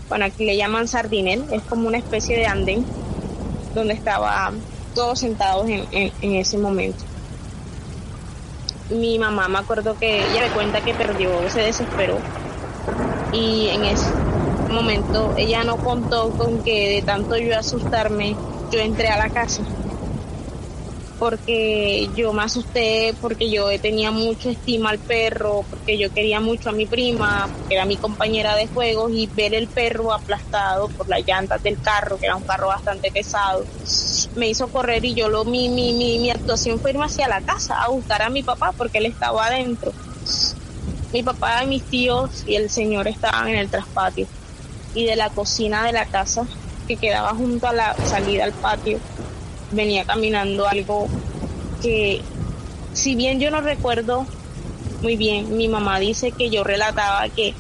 [0.09, 2.85] bueno, aquí le llaman sardinel, es como una especie de andén
[3.74, 4.53] donde estaba
[4.94, 7.05] todos sentados en, en ese momento.
[8.90, 12.18] Mi mamá me acuerdo que ella me cuenta que perdió, se desesperó
[13.33, 14.07] y en ese
[14.70, 18.37] momento ella no contó con que de tanto yo asustarme
[18.70, 19.62] yo entré a la casa
[21.24, 26.68] porque yo me asusté, porque yo tenía mucha estima al perro, porque yo quería mucho
[26.68, 31.08] a mi prima, que era mi compañera de juegos, y ver el perro aplastado por
[31.08, 33.64] las llantas del carro, que era un carro bastante pesado,
[34.37, 37.40] me hizo correr y yo lo, mi, mi, mi, mi actuación fue irme hacia la
[37.40, 39.94] casa a buscar a mi papá porque él estaba adentro.
[41.10, 44.26] Mi papá y mis tíos y el señor estaban en el traspatio
[44.92, 46.46] y de la cocina de la casa
[46.87, 49.00] que quedaba junto a la salida al patio
[49.74, 51.08] venía caminando algo
[51.82, 52.20] que,
[52.92, 54.26] si bien yo no recuerdo
[55.02, 57.54] muy bien, mi mamá dice que yo relataba que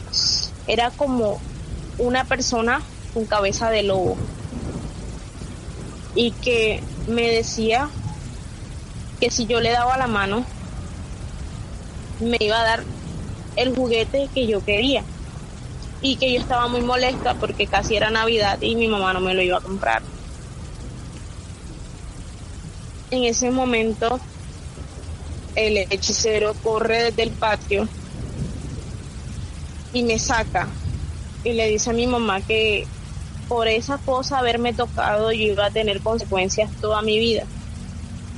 [0.66, 1.40] era como
[1.98, 2.80] una persona
[3.12, 4.16] con cabeza de lobo
[6.14, 7.90] y que me decía
[9.20, 10.44] que si yo le daba la mano
[12.20, 12.84] me iba a dar
[13.56, 15.04] el juguete que yo quería
[16.00, 19.34] y que yo estaba muy molesta porque casi era Navidad y mi mamá no me
[19.34, 20.02] lo iba a comprar.
[23.14, 24.18] En ese momento
[25.54, 27.86] el hechicero corre desde el patio
[29.92, 30.66] y me saca
[31.44, 32.88] y le dice a mi mamá que
[33.46, 37.44] por esa cosa haberme tocado yo iba a tener consecuencias toda mi vida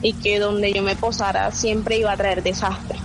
[0.03, 2.99] y que donde yo me posara siempre iba a traer desastre.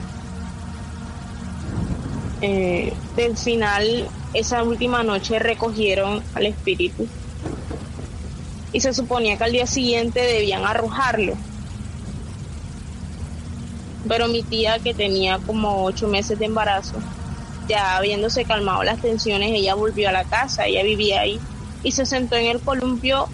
[2.41, 7.07] Eh, del final, esa última noche recogieron al espíritu
[8.73, 11.38] y se suponía que al día siguiente debían arrojarlo
[14.07, 16.95] pero mi tía que tenía como ocho meses de embarazo,
[17.67, 21.39] ya habiéndose calmado las tensiones, ella volvió a la casa, ella vivía ahí
[21.83, 23.27] y se sentó en el columpio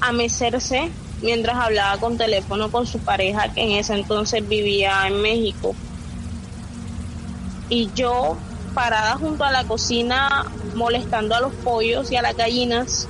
[0.00, 0.90] a mecerse
[1.22, 5.74] mientras hablaba con teléfono con su pareja que en ese entonces vivía en México.
[7.68, 8.36] Y yo
[8.74, 13.06] parada junto a la cocina molestando a los pollos y a las gallinas,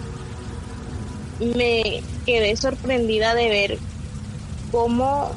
[1.38, 3.78] me quedé sorprendida de ver
[4.70, 5.32] cómo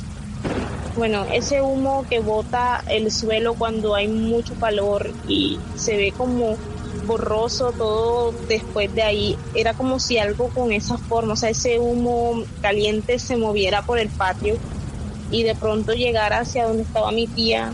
[0.95, 6.57] bueno, ese humo que bota el suelo cuando hay mucho calor y se ve como
[7.01, 11.79] borroso todo después de ahí, era como si algo con esa forma, o sea, ese
[11.79, 14.55] humo caliente se moviera por el patio
[15.29, 17.73] y de pronto llegara hacia donde estaba mi tía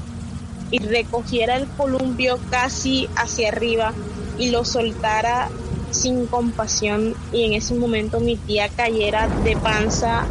[0.71, 3.93] y recogiera el columpio casi hacia arriba
[4.37, 5.49] y lo soltara
[5.91, 10.25] sin compasión y en ese momento mi tía cayera de panza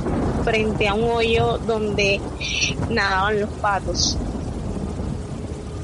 [0.48, 2.20] frente a un hoyo donde
[2.88, 4.16] nadaban los patos.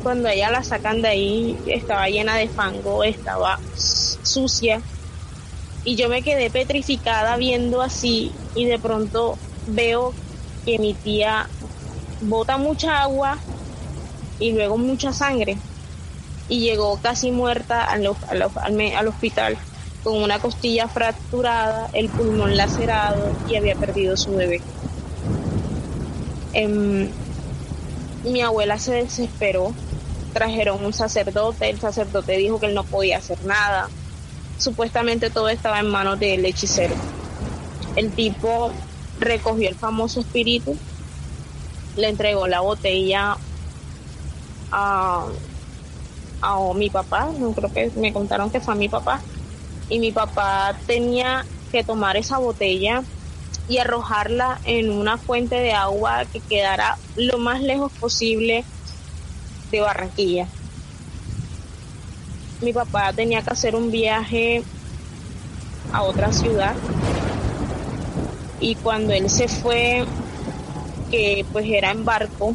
[0.03, 4.81] Cuando ella la sacan de ahí, estaba llena de fango, estaba sucia.
[5.85, 10.15] Y yo me quedé petrificada viendo así y de pronto veo
[10.65, 11.47] que mi tía
[12.23, 13.37] bota mucha agua
[14.41, 15.59] y luego mucha sangre
[16.49, 19.59] y llegó casi muerta al, al, hospital
[20.05, 24.61] con una costilla fracturada, el pulmón lacerado y había perdido su bebé.
[26.53, 27.09] Em,
[28.23, 29.73] mi abuela se desesperó,
[30.35, 33.89] trajeron un sacerdote, el sacerdote dijo que él no podía hacer nada,
[34.59, 36.95] supuestamente todo estaba en manos del hechicero.
[37.97, 38.71] El tipo
[39.19, 40.77] recogió el famoso espíritu,
[41.97, 43.39] le entregó la botella
[44.71, 45.27] a,
[46.43, 49.23] a mi papá, creo que me contaron que fue a mi papá,
[49.89, 53.03] y mi papá tenía que tomar esa botella
[53.69, 58.65] y arrojarla en una fuente de agua que quedara lo más lejos posible
[59.71, 60.49] de Barranquilla.
[62.61, 64.63] Mi papá tenía que hacer un viaje
[65.93, 66.75] a otra ciudad
[68.61, 70.05] y cuando él se fue,
[71.11, 72.55] que pues era en barco,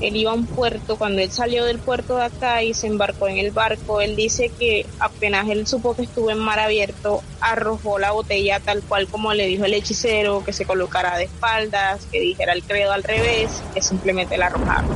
[0.00, 3.28] él iba a un puerto, cuando él salió del puerto de acá y se embarcó
[3.28, 7.98] en el barco, él dice que apenas él supo que estuvo en mar abierto, arrojó
[7.98, 12.20] la botella tal cual como le dijo el hechicero, que se colocara de espaldas, que
[12.20, 14.90] dijera el credo al revés, que simplemente la arrojaron.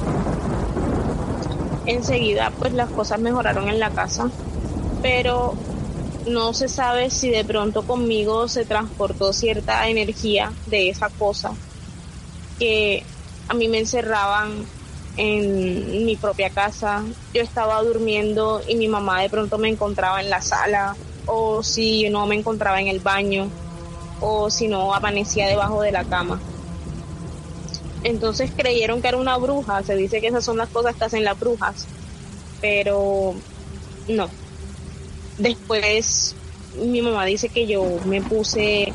[1.87, 4.31] Enseguida pues las cosas mejoraron en la casa,
[5.03, 5.55] pero
[6.27, 11.53] no se sabe si de pronto conmigo se transportó cierta energía de esa cosa
[12.59, 13.03] que
[13.49, 14.67] a mí me encerraban
[15.16, 17.05] en mi propia casa.
[17.33, 20.96] Yo estaba durmiendo y mi mamá de pronto me encontraba en la sala
[21.27, 23.49] o si no me encontraba en el baño
[24.20, 26.40] o si no amanecía debajo de la cama.
[28.03, 31.25] Entonces creyeron que era una bruja, se dice que esas son las cosas que hacen
[31.25, 31.87] las brujas,
[32.61, 33.35] pero
[34.09, 34.31] no.
[35.37, 36.35] Después
[36.75, 38.92] mi mamá dice que yo me puse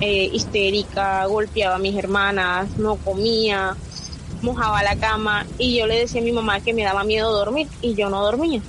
[0.00, 3.76] eh, histérica, golpeaba a mis hermanas, no comía,
[4.42, 7.68] mojaba la cama y yo le decía a mi mamá que me daba miedo dormir
[7.80, 8.60] y yo no dormía.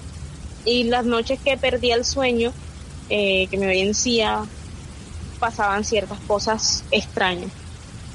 [0.65, 2.53] Y las noches que perdía el sueño,
[3.09, 4.45] eh, que me vencía,
[5.39, 7.51] pasaban ciertas cosas extrañas.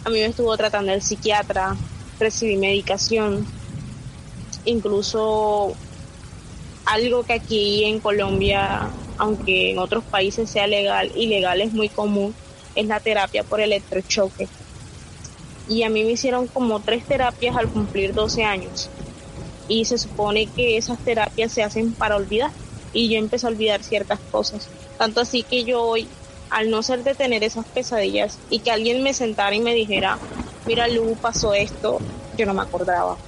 [0.04, 1.76] A mí me estuvo tratando el psiquiatra,
[2.18, 3.46] recibí medicación,
[4.64, 5.74] incluso
[6.86, 12.34] algo que aquí en Colombia, aunque en otros países sea legal, ilegal es muy común,
[12.74, 14.48] es la terapia por electrochoque
[15.68, 18.88] y a mí me hicieron como tres terapias al cumplir 12 años.
[19.68, 22.50] Y se supone que esas terapias se hacen para olvidar.
[22.94, 24.70] Y yo empecé a olvidar ciertas cosas.
[24.96, 26.08] Tanto así que yo hoy,
[26.48, 30.18] al no ser de tener esas pesadillas y que alguien me sentara y me dijera,
[30.64, 31.98] mira Lu, pasó esto,
[32.38, 33.18] yo no me acordaba.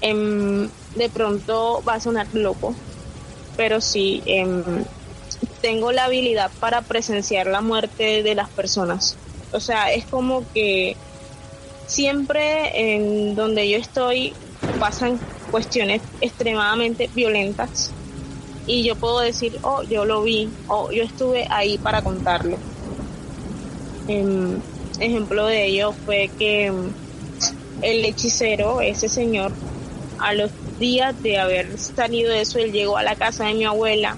[0.00, 2.74] Em, de pronto va a sonar loco,
[3.56, 4.84] pero sí, em,
[5.60, 9.16] tengo la habilidad para presenciar la muerte de las personas
[9.52, 10.96] o sea, es como que
[11.86, 14.32] siempre en donde yo estoy
[14.78, 15.18] pasan
[15.50, 17.92] cuestiones extremadamente violentas
[18.66, 22.56] y yo puedo decir, oh, yo lo vi, o yo estuve ahí para contarlo.
[24.08, 24.60] Em,
[25.00, 26.92] ejemplo de ello fue que em,
[27.82, 29.52] el hechicero, ese señor,
[30.18, 33.64] a los días de haber salido de eso, él llegó a la casa de mi
[33.64, 34.16] abuela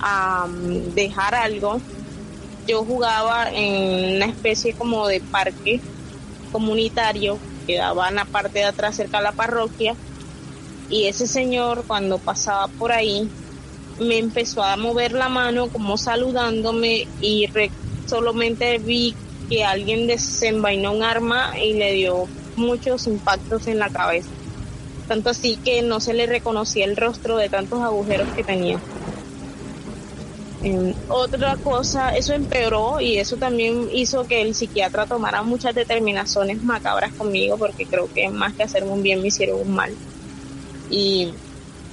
[0.00, 1.80] a mm, dejar algo
[2.66, 5.80] yo jugaba en una especie como de parque
[6.52, 9.94] comunitario que daba en la parte de atrás cerca de la parroquia
[10.88, 13.28] y ese señor cuando pasaba por ahí
[13.98, 17.48] me empezó a mover la mano como saludándome y
[18.06, 19.14] solamente vi
[19.48, 24.28] que alguien desenvainó un arma y le dio muchos impactos en la cabeza.
[25.06, 28.80] Tanto así que no se le reconocía el rostro de tantos agujeros que tenía
[31.08, 37.12] otra cosa, eso empeoró y eso también hizo que el psiquiatra tomara muchas determinaciones macabras
[37.12, 39.92] conmigo porque creo que más que hacerme un bien me hicieron un mal.
[40.90, 41.32] Y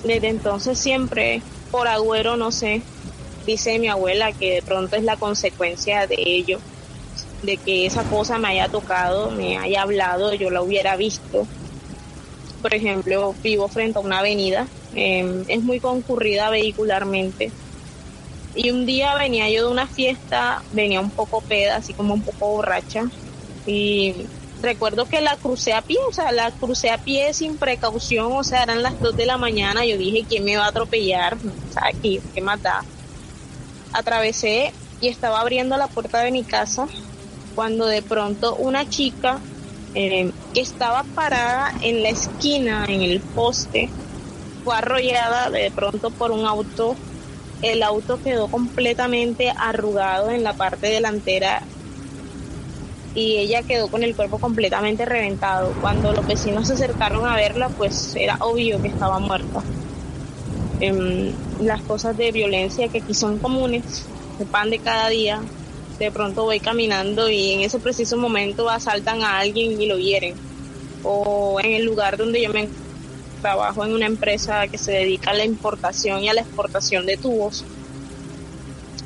[0.04, 2.82] desde entonces siempre, por agüero, no sé,
[3.45, 6.60] dice mi abuela que de pronto es la consecuencia de ello,
[7.43, 11.45] de que esa cosa me haya tocado, me haya hablado, yo la hubiera visto.
[12.62, 17.52] Por ejemplo, vivo frente a una avenida, em, es muy concurrida vehicularmente
[18.56, 22.22] y un día venía yo de una fiesta, venía un poco peda, así como un
[22.22, 23.06] poco borracha.
[23.66, 24.16] Y
[24.62, 28.43] recuerdo que la crucé a pie, o sea, la crucé a pie sin precaución, o
[28.43, 29.86] sea, eran las 2 de la mañana.
[29.86, 31.36] Yo dije, ¿quién me va a atropellar?
[31.36, 32.60] O sea, aquí, ¿qué más
[33.93, 36.88] Atravesé y estaba abriendo la puerta de mi casa
[37.56, 39.39] cuando de pronto una chica
[39.93, 43.89] eh, que estaba parada en la esquina, en el poste,
[44.64, 46.95] fue arrollada de pronto por un auto.
[47.62, 51.62] El auto quedó completamente arrugado en la parte delantera
[53.14, 55.74] y ella quedó con el cuerpo completamente reventado.
[55.82, 59.62] Cuando los vecinos se acercaron a verla, pues era obvio que estaba muerta.
[60.80, 61.32] Em,
[61.62, 64.05] las cosas de violencia que aquí son comunes,
[64.38, 65.41] se pan de cada día.
[65.99, 70.34] De pronto voy caminando y en ese preciso momento asaltan a alguien y lo hieren.
[71.03, 72.62] O en el lugar donde yo me
[73.42, 77.18] trabajo en una empresa que se dedica a la importación y a la exportación de
[77.18, 77.66] tubos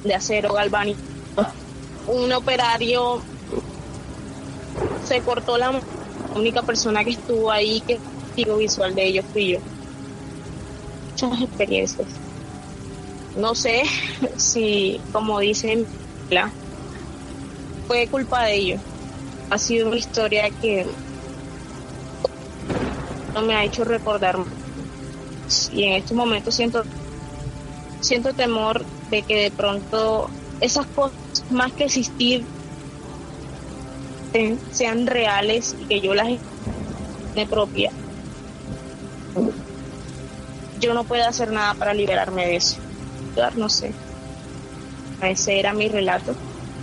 [0.04, 1.00] de acero galvánico.
[2.08, 3.22] Un operario
[5.06, 5.82] se cortó la
[6.36, 8.00] única persona que estuvo ahí que
[8.36, 9.60] testigo visual de ellos fui yo.
[11.12, 12.08] Muchas experiencias.
[13.38, 13.84] No sé
[14.38, 15.86] si, como dicen,
[17.88, 18.82] fue culpa de ellos.
[19.50, 20.86] Ha sido una historia que
[23.42, 24.38] me ha hecho recordar
[25.72, 26.84] y en estos momentos siento
[28.02, 30.30] siento temor de que de pronto
[30.62, 31.16] esas cosas
[31.50, 32.46] más que existir
[34.72, 37.92] sean reales y que yo las de propia.
[40.80, 42.78] Yo no puedo hacer nada para liberarme de eso.
[43.56, 43.92] No sé.
[45.22, 46.36] Ese era mi relato.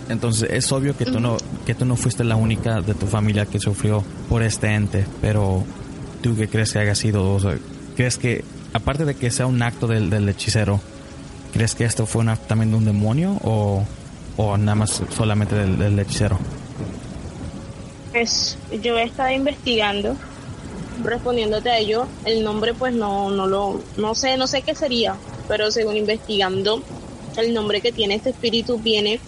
[0.09, 3.45] Entonces es obvio que tú no que tú no fuiste la única de tu familia
[3.45, 5.63] que sufrió por este ente pero
[6.23, 7.37] tú qué crees que haya sido
[7.95, 8.43] crees que
[8.73, 10.79] aparte de que sea un acto del, del hechicero
[11.53, 13.85] crees que esto fue un acto también de un demonio o,
[14.37, 16.39] o nada más solamente del, del hechicero
[18.13, 20.15] pues yo he estado investigando,
[21.03, 25.15] respondiéndote a ello, el nombre pues no, no lo, no sé, no sé qué sería,
[25.47, 26.83] pero según investigando,
[27.37, 29.19] el nombre que tiene este espíritu viene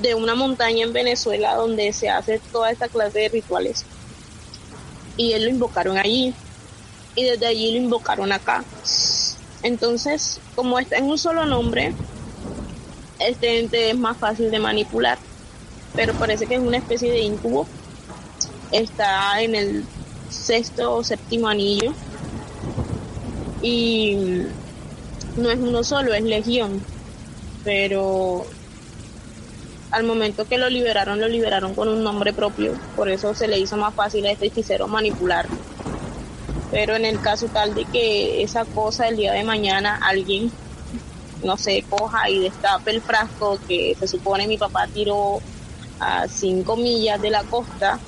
[0.00, 3.84] de una montaña en Venezuela donde se hace toda esta clase de rituales.
[5.16, 6.34] Y él lo invocaron allí.
[7.14, 8.64] Y desde allí lo invocaron acá.
[9.62, 11.94] Entonces, como está en un solo nombre,
[13.18, 15.18] este ente es más fácil de manipular.
[15.94, 17.66] Pero parece que es una especie de incubo
[18.72, 19.84] está en el
[20.28, 21.92] sexto o séptimo anillo
[23.62, 24.42] y
[25.36, 26.80] no es uno solo, es legión,
[27.64, 28.46] pero
[29.96, 33.58] al momento que lo liberaron, lo liberaron con un nombre propio, por eso se le
[33.58, 35.46] hizo más fácil a este hechicero manipular.
[36.70, 40.52] Pero en el caso tal de que esa cosa el día de mañana alguien,
[41.42, 45.40] no sé, coja y destape el frasco que se supone mi papá tiró
[45.98, 47.98] a cinco millas de la costa,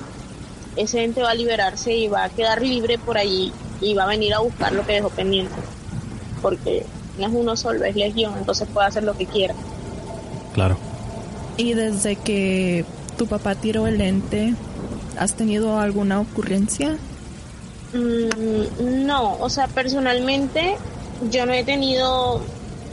[0.75, 4.07] ese ente va a liberarse y va a quedar libre por allí y va a
[4.07, 5.55] venir a buscar lo que dejó pendiente.
[6.39, 6.85] Porque
[7.17, 9.55] no es uno solo, es legión, entonces puede hacer lo que quiera.
[10.53, 10.77] Claro.
[11.59, 12.85] Y desde que
[13.17, 14.53] tu papá tiró el ente,
[15.17, 16.97] ¿has tenido alguna ocurrencia?
[17.91, 20.77] Mm, no, o sea, personalmente
[21.29, 22.41] yo no he tenido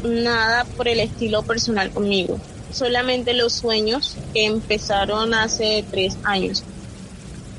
[0.03, 2.41] nada por el estilo personal conmigo.
[2.73, 6.65] Solamente los sueños que empezaron hace tres años.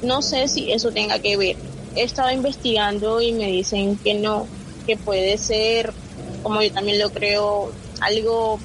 [0.04, 1.56] No sé si eso tenga que ver.
[1.96, 4.46] He estado investigando y me dicen que no,
[4.86, 5.94] que puede ser,
[6.44, 8.60] como yo también lo creo, algo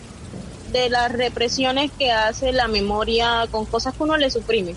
[0.72, 4.74] de las represiones que hace la memoria con cosas que uno le suprime.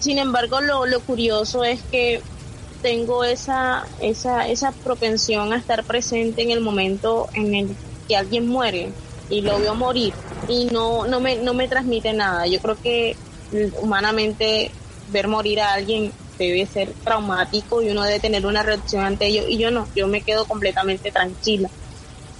[0.00, 2.20] Sin embargo, lo, lo curioso es que
[2.82, 7.76] tengo esa, esa, esa propensión a estar presente en el momento en el
[8.06, 8.92] que alguien muere
[9.30, 10.12] y lo veo morir
[10.48, 12.46] y no, no, me, no me transmite nada.
[12.46, 13.16] Yo creo que
[13.80, 14.70] humanamente
[15.08, 19.44] ver morir a alguien debe ser traumático y uno debe tener una reacción ante ello
[19.48, 21.70] y yo no, yo me quedo completamente tranquila.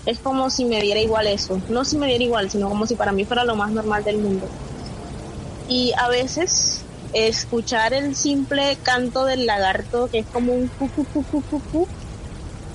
[0.06, 2.94] Es como si me diera igual eso, no si me diera igual, sino como si
[2.94, 4.46] para mí fuera lo más normal del mundo.
[5.68, 6.80] Y a veces
[7.14, 11.60] escuchar el simple canto del lagarto, que es como un cu, cu, cu, cu, cu,
[11.72, 11.88] cu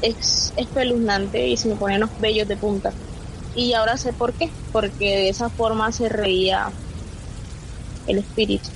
[0.02, 2.92] es espeluznante y se me ponen los vellos de punta.
[3.56, 6.72] Y ahora sé por qué, porque de esa forma se reía
[8.08, 8.70] el espíritu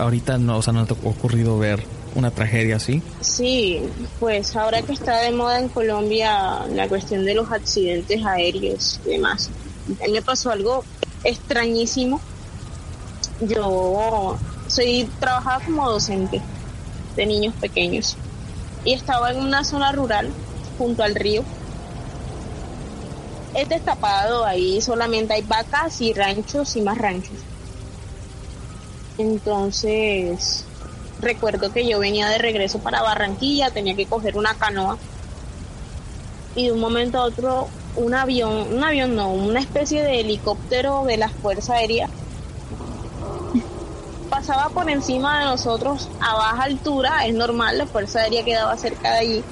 [0.00, 1.84] ahorita no, o sea, no te ha ocurrido ver
[2.14, 3.02] una tragedia así?
[3.20, 3.80] Sí,
[4.18, 9.10] pues ahora que está de moda en Colombia la cuestión de los accidentes aéreos y
[9.10, 9.50] demás.
[10.02, 10.84] A mí me pasó algo
[11.24, 12.20] extrañísimo.
[13.40, 14.36] Yo
[14.66, 16.40] soy trabajaba como docente
[17.16, 18.16] de niños pequeños
[18.84, 20.30] y estaba en una zona rural
[20.78, 21.42] junto al río.
[23.54, 27.36] Es destapado, ahí solamente hay vacas y ranchos y más ranchos.
[29.18, 30.64] Entonces,
[31.20, 34.98] recuerdo que yo venía de regreso para Barranquilla, tenía que coger una canoa
[36.54, 41.04] y de un momento a otro un avión, un avión no, una especie de helicóptero
[41.04, 42.08] de la Fuerza Aérea
[44.30, 49.12] pasaba por encima de nosotros a baja altura, es normal, la fuerza aérea quedaba cerca
[49.12, 49.44] de allí.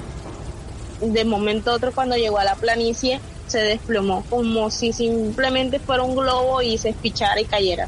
[1.01, 6.03] De momento a otro, cuando llegó a la planicie, se desplomó, como si simplemente fuera
[6.03, 7.87] un globo y se espichara y cayera.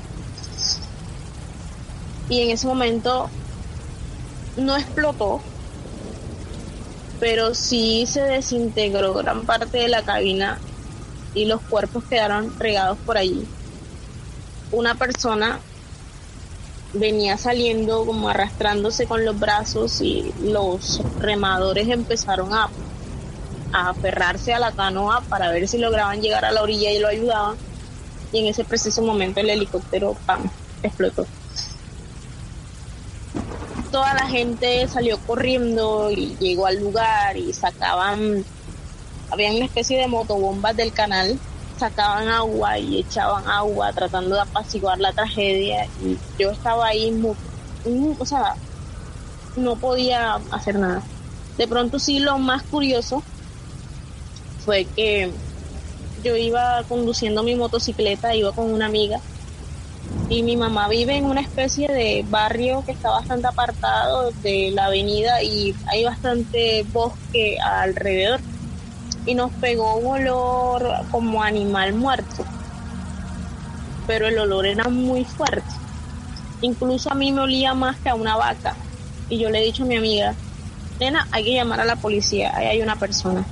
[2.29, 3.29] Y en ese momento
[4.58, 5.41] no explotó,
[7.20, 10.60] pero sí se desintegró gran parte de la cabina
[11.34, 13.45] y los cuerpos quedaron regados por allí.
[14.72, 15.60] Una persona
[16.93, 22.70] venía saliendo como arrastrándose con los brazos y los remadores empezaron a,
[23.72, 27.08] a aferrarse a la canoa para ver si lograban llegar a la orilla y lo
[27.08, 27.56] ayudaban.
[28.32, 30.49] Y en ese preciso momento el helicóptero ¡pam!
[30.84, 31.28] explotó.
[33.91, 38.45] Toda la gente salió corriendo y llegó al lugar y sacaban,
[39.29, 41.41] había una especie de motobombas del canal
[41.81, 47.11] sacaban agua y echaban agua tratando de apaciguar la tragedia y yo estaba ahí,
[48.19, 48.55] o sea,
[49.55, 51.07] no podía hacer nada.
[51.57, 53.23] De pronto sí lo más curioso
[54.57, 55.33] fue que
[56.17, 59.17] yo iba conduciendo mi motocicleta, iba con una amiga
[60.30, 64.86] y mi mamá vive en una especie de barrio que está bastante apartado de la
[64.86, 68.39] avenida y hay bastante bosque alrededor
[69.26, 72.45] y nos pegó un olor como animal muerto.
[74.07, 75.74] Pero el olor era muy fuerte.
[76.62, 78.76] Incluso a mí me olía más que a una vaca.
[79.30, 80.34] Y yo le he dicho a mi amiga,
[80.99, 83.45] nena, hay que llamar a la policía, ahí hay una persona.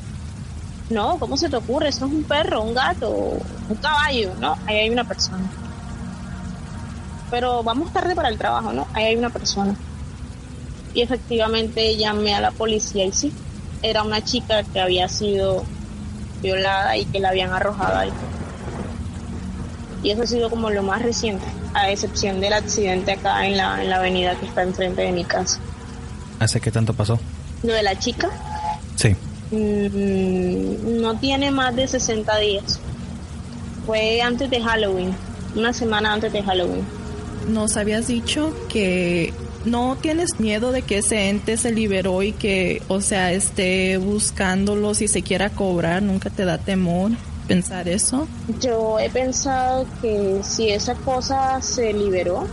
[0.90, 1.90] No, ¿cómo se te ocurre?
[1.90, 4.56] Eso es un perro, un gato, un caballo, ¿no?
[4.66, 5.50] Ahí hay una persona.
[7.30, 8.88] Pero vamos tarde para el trabajo, ¿no?
[8.94, 9.76] Ahí hay una persona.
[10.94, 13.32] Y efectivamente llamé a la policía y sí,
[13.82, 15.64] era una chica que había sido
[16.42, 18.12] violada y que la habían arrojado ahí.
[20.02, 23.84] Y eso ha sido como lo más reciente, a excepción del accidente acá en la,
[23.84, 25.60] en la avenida que está enfrente de mi casa.
[26.40, 27.20] ¿Hace qué tanto pasó?
[27.64, 28.30] Lo de la chica.
[28.96, 29.16] Sí.
[29.52, 32.80] Mm, no tiene más de 60 días.
[33.86, 35.14] Fue antes de Halloween,
[35.56, 36.86] una semana antes de Halloween.
[37.50, 39.34] Nos habías dicho que
[39.66, 44.94] ¿No tienes miedo de que ese ente se liberó y que, o sea, esté buscándolo
[44.94, 46.02] si se quiera cobrar?
[46.02, 47.12] ¿Nunca te da temor
[47.46, 48.26] pensar eso?
[48.62, 52.48] Yo he pensado que si esa cosa se liberó,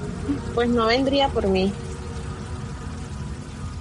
[0.55, 1.73] pues no vendría por mí.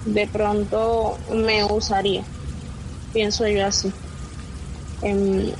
[0.04, 2.22] De pronto me usaría.
[3.12, 3.90] Pienso yo así.
[5.02, 5.50] Em,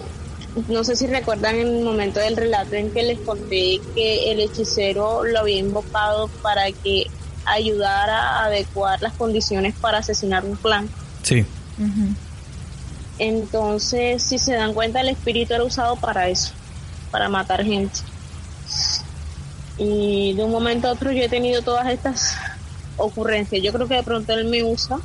[0.68, 4.40] no sé si recuerdan en el momento del relato en que les conté que el
[4.40, 7.06] hechicero lo había invocado para que
[7.44, 10.88] ayudar a adecuar las condiciones para asesinar un clan.
[11.22, 11.44] Sí.
[13.18, 16.52] Entonces, si se dan cuenta, el espíritu era usado para eso,
[17.10, 18.00] para matar gente.
[19.78, 22.34] Y de un momento a otro yo he tenido todas estas
[22.96, 23.62] ocurrencias.
[23.62, 24.98] Yo creo que de pronto él me usa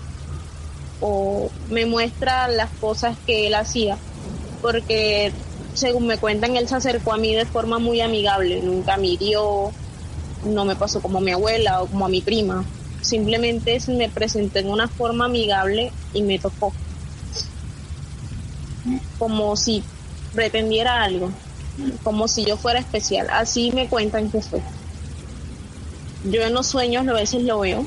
[1.01, 3.97] o me muestra las cosas que él hacía,
[4.61, 5.31] porque
[5.73, 9.71] según me cuentan, él se acercó a mí de forma muy amigable, nunca me hirió,
[10.45, 12.65] no me pasó como a mi abuela o como a mi prima.
[13.01, 16.73] Simplemente se me presentó en una forma amigable y me tocó.
[19.17, 19.83] Como si
[20.33, 21.31] pretendiera algo,
[22.03, 23.27] como si yo fuera especial.
[23.31, 24.61] Así me cuentan que fue.
[26.23, 27.85] Yo en los sueños a veces lo veo,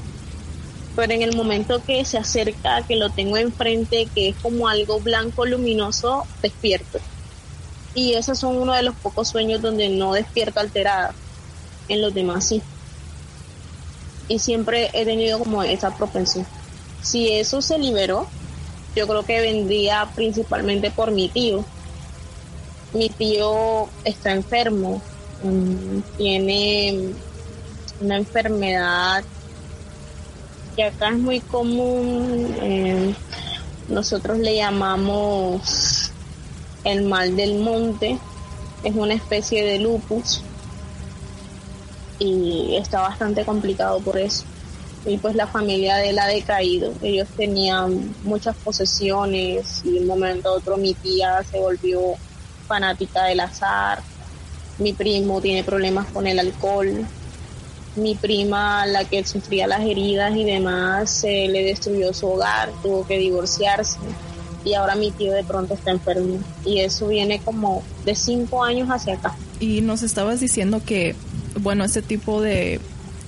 [0.94, 5.00] pero en el momento que se acerca, que lo tengo enfrente, que es como algo
[5.00, 6.98] blanco luminoso, despierto.
[7.94, 11.14] Y esos son uno de los pocos sueños donde no despierto alterada
[11.88, 12.62] en los demás sí.
[14.28, 16.46] Y siempre he tenido como esa propensión.
[17.02, 18.26] Si eso se liberó,
[18.96, 21.64] yo creo que vendría principalmente por mi tío.
[22.92, 25.02] Mi tío está enfermo,
[25.42, 27.10] mm, tiene
[28.00, 29.24] una enfermedad
[30.74, 33.14] que acá es muy común, eh,
[33.88, 36.10] nosotros le llamamos
[36.84, 38.18] el mal del monte,
[38.82, 40.42] es una especie de lupus
[42.18, 44.44] y está bastante complicado por eso.
[45.06, 46.92] Y pues la familia de él ha decaído.
[47.02, 52.00] Ellos tenían muchas posesiones y de un momento a otro mi tía se volvió
[52.66, 54.02] fanática del azar.
[54.78, 57.06] Mi primo tiene problemas con el alcohol.
[57.96, 63.06] Mi prima, la que sufría las heridas y demás, se le destruyó su hogar, tuvo
[63.06, 63.98] que divorciarse
[64.64, 66.38] y ahora mi tío de pronto está enfermo.
[66.64, 69.36] Y eso viene como de cinco años hacia acá.
[69.60, 71.14] Y nos estabas diciendo que
[71.60, 72.80] bueno, ese tipo de...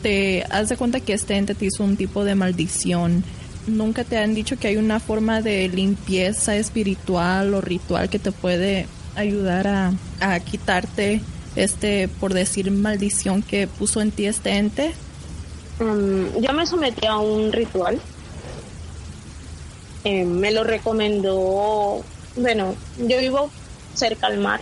[0.03, 3.25] Te haz de cuenta que este ente te hizo un tipo de maldición.
[3.67, 8.31] ¿Nunca te han dicho que hay una forma de limpieza espiritual o ritual que te
[8.31, 8.87] puede
[9.17, 11.23] ayudar a, a quitarte
[11.57, 14.95] este, por decir, maldición que puso en ti este ente?
[15.81, 18.01] mm, yo me sometí a un ritual.
[20.05, 22.05] Eh, me lo recomendó,
[22.37, 23.51] bueno, yo vivo
[23.95, 24.61] cerca al mar,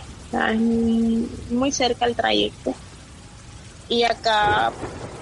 [1.51, 2.73] muy cerca al trayecto.
[3.87, 4.71] Y acá,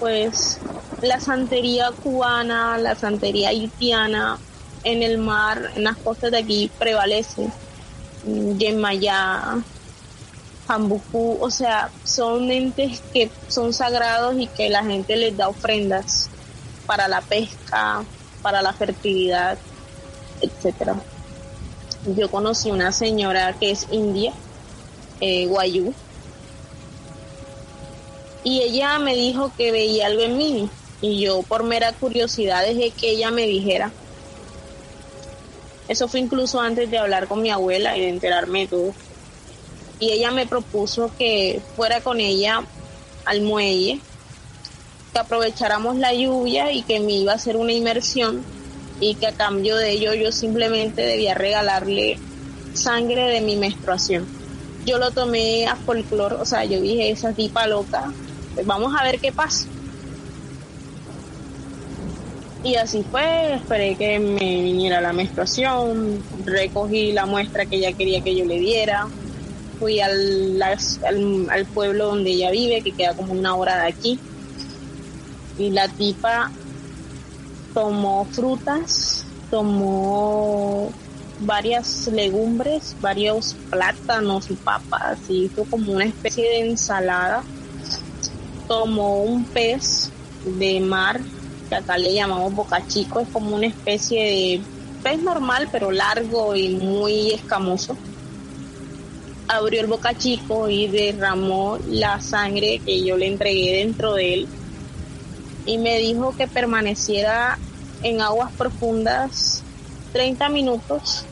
[0.00, 0.58] pues,
[1.02, 4.38] la santería cubana, la santería haitiana
[4.84, 7.50] en el mar, en las costas de aquí prevalece.
[8.56, 9.58] Yemayá,
[10.66, 16.30] Jambucú, o sea, son entes que son sagrados y que la gente les da ofrendas
[16.86, 18.04] para la pesca,
[18.42, 19.58] para la fertilidad,
[20.40, 20.96] etcétera.
[22.16, 24.32] Yo conocí una señora que es india,
[25.20, 25.94] eh, Guayú,
[28.42, 32.90] y ella me dijo que veía algo en mí y yo por mera curiosidad dejé
[32.90, 33.90] que ella me dijera.
[35.88, 38.94] Eso fue incluso antes de hablar con mi abuela y de enterarme de todo
[40.04, 42.62] y ella me propuso que fuera con ella
[43.24, 44.00] al muelle,
[45.14, 48.42] que aprovecháramos la lluvia y que me iba a hacer una inmersión
[49.00, 52.18] y que a cambio de ello yo simplemente debía regalarle
[52.74, 54.26] sangre de mi menstruación.
[54.84, 58.12] Yo lo tomé a folclor, o sea, yo dije, esa tipa loca,
[58.54, 59.66] pues vamos a ver qué pasa.
[62.62, 68.20] Y así fue, esperé que me viniera la menstruación, recogí la muestra que ella quería
[68.20, 69.08] que yo le diera,
[69.78, 74.18] fui al, al, pueblo donde ella vive, que queda como una hora de aquí.
[75.58, 76.50] Y la tipa
[77.72, 80.92] tomó frutas, tomó
[81.40, 87.42] varias legumbres, varios plátanos y papas, y hizo como una especie de ensalada.
[88.66, 90.10] Tomó un pez
[90.44, 91.20] de mar,
[91.68, 94.60] que acá le llamamos bocachico, es como una especie de
[95.02, 97.96] pez normal, pero largo y muy escamoso
[99.48, 104.48] abrió el boca chico y derramó la sangre que yo le entregué dentro de él
[105.66, 107.58] y me dijo que permaneciera
[108.02, 109.62] en aguas profundas
[110.12, 111.24] 30 minutos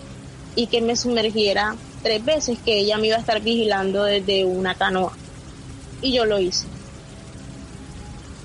[0.55, 4.75] y que me sumergiera tres veces, que ella me iba a estar vigilando desde una
[4.75, 5.13] canoa.
[6.01, 6.67] Y yo lo hice.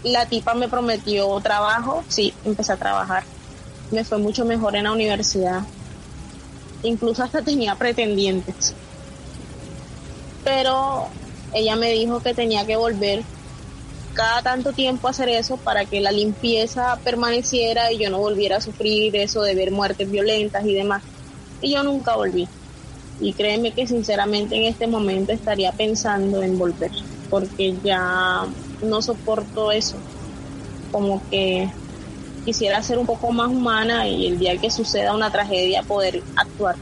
[0.04, 3.24] La tipa me prometió trabajo, sí, empecé a trabajar.
[3.92, 5.64] Me fue mucho mejor en la universidad.
[6.84, 8.76] Incluso hasta tenía pretendientes
[10.48, 11.10] pero
[11.54, 13.22] ella me dijo que tenía que volver
[14.14, 18.56] cada tanto tiempo a hacer eso para que la limpieza permaneciera y yo no volviera
[18.56, 21.04] a sufrir eso de ver muertes violentas y demás.
[21.62, 22.48] Y yo nunca volví.
[23.20, 26.92] Y créeme que sinceramente en este momento estaría pensando en volver,
[27.30, 28.48] porque ya
[28.82, 29.98] no soporto eso.
[30.94, 31.70] Como que
[32.46, 36.78] quisiera ser un poco más humana y el día que suceda una tragedia poder actuar.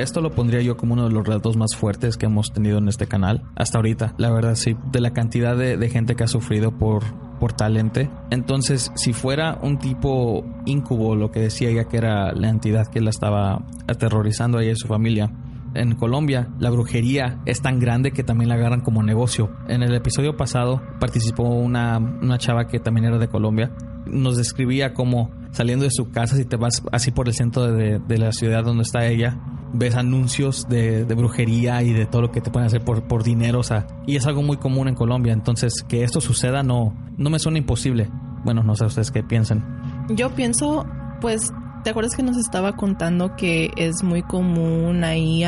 [0.00, 2.88] Esto lo pondría yo como uno de los relatos más fuertes que hemos tenido en
[2.88, 4.14] este canal hasta ahorita.
[4.16, 7.02] La verdad, sí, de la cantidad de, gente que ha sufrido por,
[7.38, 8.08] por talente.
[8.30, 13.02] Entonces, si fuera un tipo incubo, lo que decía ella que era la entidad que
[13.02, 15.30] la estaba aterrorizando a ella y a su familia,
[15.74, 19.50] en Colombia la brujería es tan grande que también la agarran como negocio.
[19.68, 23.70] En el episodio pasado participó una, una chava que también era de Colombia.
[24.06, 27.98] Nos describía como saliendo de su casa, si te vas así por el centro de,
[27.98, 29.38] de la ciudad donde está ella,
[29.72, 33.60] ves anuncios de, brujería y de todo lo que te pueden hacer por, por dinero,
[33.60, 37.30] o sea, y es algo muy común en Colombia, entonces que esto suceda no, no
[37.30, 38.08] me suena imposible.
[38.44, 40.06] Bueno, no sé ustedes qué piensan.
[40.08, 40.86] Yo pienso,
[41.20, 41.52] pues,
[41.84, 45.44] ¿te acuerdas que nos estaba contando que es muy común ahí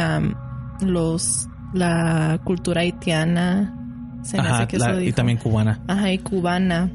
[0.81, 3.79] los la cultura haitiana?
[4.23, 5.81] Se Ajá, que y también cubana.
[5.89, 6.91] Ajá, y cubana.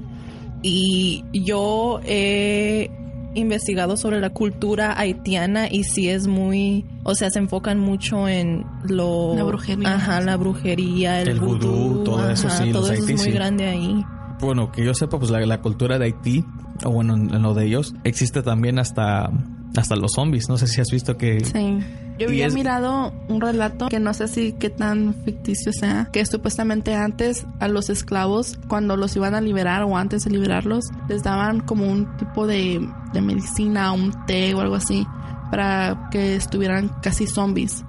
[0.61, 2.89] Y yo he
[3.37, 8.65] investigado sobre la cultura haitiana y sí es muy, o sea, se enfocan mucho en
[8.83, 9.35] lo...
[9.35, 9.95] La brujería.
[9.95, 12.71] Ajá, la brujería, el, el vudú, todo eso sí.
[12.71, 14.03] Todo eso es muy grande ahí.
[14.39, 16.45] Bueno, que yo sepa, pues la, cultura de Haití,
[16.83, 19.31] o bueno, en, lo de ellos, existe también hasta,
[19.75, 20.47] hasta los zombies.
[20.47, 21.43] No sé si has visto que...
[21.43, 21.79] Sí.
[22.19, 26.95] Yo había mirado un relato que no sé si qué tan ficticio sea, que supuestamente
[26.95, 31.59] antes a los esclavos, cuando los iban a liberar o antes de liberarlos, les daban
[31.59, 32.81] como un tipo de,
[33.13, 35.05] de medicina, un té o algo así,
[35.51, 37.83] para que estuvieran casi zombies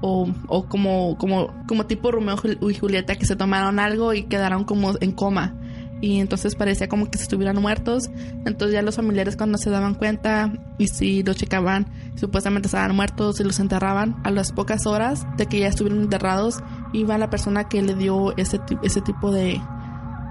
[0.00, 2.36] o, o como, como, como tipo Romeo
[2.68, 5.54] y Julieta que se tomaron algo y quedaron como en coma
[6.00, 8.10] y entonces parecía como que si estuvieran muertos.
[8.44, 11.86] Entonces ya los familiares cuando se daban cuenta y si los checaban,
[12.16, 16.58] supuestamente estaban muertos y los enterraban, a las pocas horas de que ya estuvieron enterrados,
[16.92, 19.60] iba la persona que le dio ese, ese tipo de,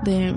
[0.03, 0.35] de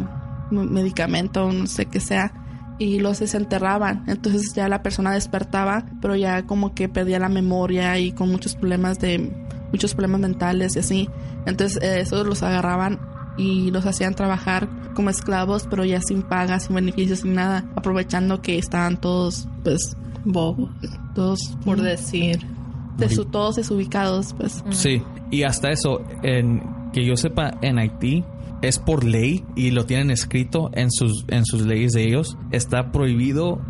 [0.51, 2.33] medicamento, no sé qué sea,
[2.79, 4.05] y los desenterraban.
[4.07, 8.55] Entonces ya la persona despertaba, pero ya como que perdía la memoria y con muchos
[8.55, 9.31] problemas de
[9.73, 11.09] muchos problemas mentales y así.
[11.47, 13.01] Entonces eh, esos los agarraban
[13.37, 18.43] y los hacían trabajar como esclavos, pero ya sin pagas, sin beneficios, sin nada, aprovechando
[18.43, 20.71] que estaban todos, pues, bobos,
[21.15, 22.41] todos, por decir,
[22.97, 24.65] de su, todos desubicados, pues.
[24.71, 25.01] Sí,
[25.31, 26.63] y hasta eso, en,
[26.93, 28.25] que yo sepa, en Haití
[28.63, 32.91] es por ley y lo tienen escrito en sus, en sus leyes de ellos, está
[32.91, 33.61] prohibido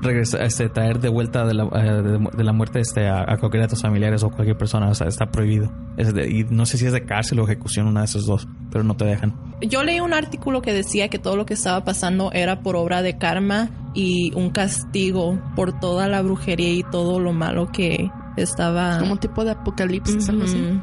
[0.00, 3.70] regresar, este, traer de vuelta de la, eh, de, la muerte este, a, cualquiera de
[3.70, 4.88] tus familiares o cualquier persona.
[4.88, 5.70] O sea, está prohibido.
[5.98, 8.96] y no sé si es de cárcel o ejecución, una de esos dos, pero no
[8.96, 9.34] te dejan.
[9.60, 13.02] Yo leí un artículo que decía que todo lo que estaba pasando era por obra
[13.02, 18.98] de karma y un castigo por toda la brujería y todo lo malo que estaba.
[18.98, 20.80] Como un tipo de apocalipsis, algo así.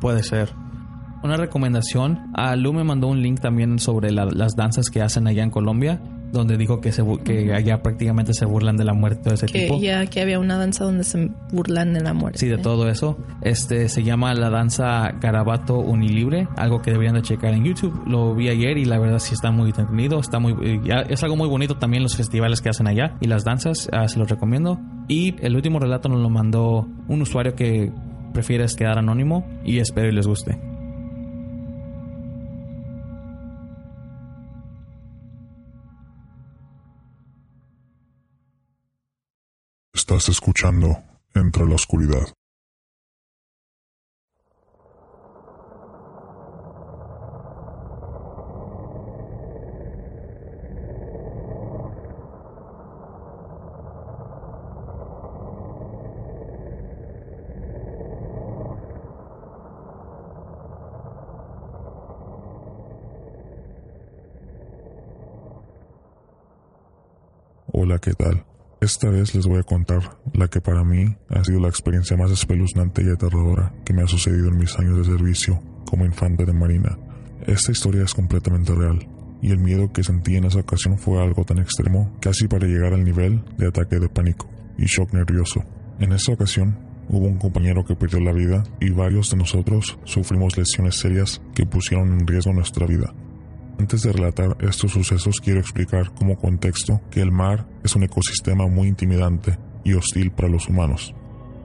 [0.00, 0.65] Puede ser
[1.26, 2.30] una recomendación.
[2.34, 6.00] A Lu me mandó un link también sobre las danzas que hacen allá en Colombia
[6.32, 9.78] donde dijo que, se, que allá prácticamente se burlan de la muerte de ese tipo.
[9.80, 12.38] Ya que había una danza donde se burlan de la muerte.
[12.38, 13.16] Sí, de todo eso.
[13.42, 18.02] Este se llama la danza Garabato Unilibre, algo que deberían de checar en YouTube.
[18.06, 20.54] Lo vi ayer y la verdad sí está muy entretenido, está muy
[21.08, 24.18] es algo muy bonito también los festivales que hacen allá y las danzas, ah, se
[24.18, 24.80] los recomiendo.
[25.08, 27.92] Y el último relato nos lo mandó un usuario que
[28.32, 30.75] prefiere quedar anónimo y espero y les guste.
[40.08, 41.02] Estás escuchando
[41.34, 42.28] Entre la Oscuridad.
[67.72, 68.45] Hola, ¿qué tal?
[68.80, 72.30] Esta vez les voy a contar la que para mí ha sido la experiencia más
[72.30, 76.52] espeluznante y aterradora que me ha sucedido en mis años de servicio como infante de
[76.52, 76.98] marina.
[77.46, 79.08] Esta historia es completamente real
[79.40, 82.92] y el miedo que sentí en esa ocasión fue algo tan extremo casi para llegar
[82.92, 84.46] al nivel de ataque de pánico
[84.76, 85.64] y shock nervioso.
[85.98, 90.58] En esa ocasión hubo un compañero que perdió la vida y varios de nosotros sufrimos
[90.58, 93.14] lesiones serias que pusieron en riesgo nuestra vida.
[93.78, 98.66] Antes de relatar estos sucesos quiero explicar como contexto que el mar es un ecosistema
[98.66, 101.14] muy intimidante y hostil para los humanos.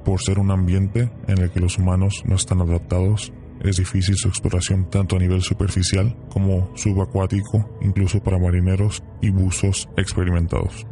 [0.03, 3.32] Por ser un ambiente en el que los humanos no están adaptados,
[3.64, 9.88] es difícil su exploración tanto a nivel superficial como subacuático, incluso para marineros y buzos
[9.95, 10.86] experimentados.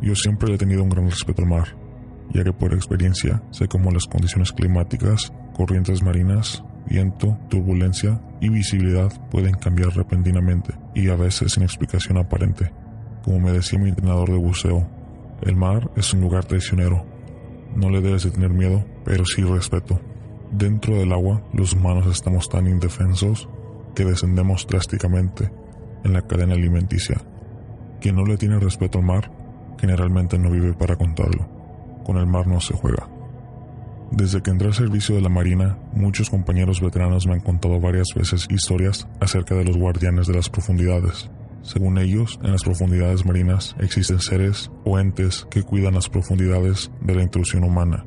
[0.00, 1.76] Yo siempre he tenido un gran respeto al mar,
[2.32, 9.12] ya que por experiencia sé cómo las condiciones climáticas, corrientes marinas viento, turbulencia y visibilidad
[9.30, 12.72] pueden cambiar repentinamente y a veces sin explicación aparente.
[13.24, 14.88] Como me decía mi entrenador de buceo,
[15.42, 17.04] el mar es un lugar traicionero.
[17.74, 20.00] No le debes de tener miedo, pero sí respeto.
[20.50, 23.48] Dentro del agua, los humanos estamos tan indefensos
[23.94, 25.50] que descendemos drásticamente
[26.04, 27.20] en la cadena alimenticia.
[28.00, 29.30] Quien no le tiene respeto al mar,
[29.78, 31.48] generalmente no vive para contarlo.
[32.04, 33.15] Con el mar no se juega.
[34.10, 38.08] Desde que entré al servicio de la Marina, muchos compañeros veteranos me han contado varias
[38.14, 41.28] veces historias acerca de los guardianes de las profundidades.
[41.62, 47.16] Según ellos, en las profundidades marinas existen seres o entes que cuidan las profundidades de
[47.16, 48.06] la intrusión humana.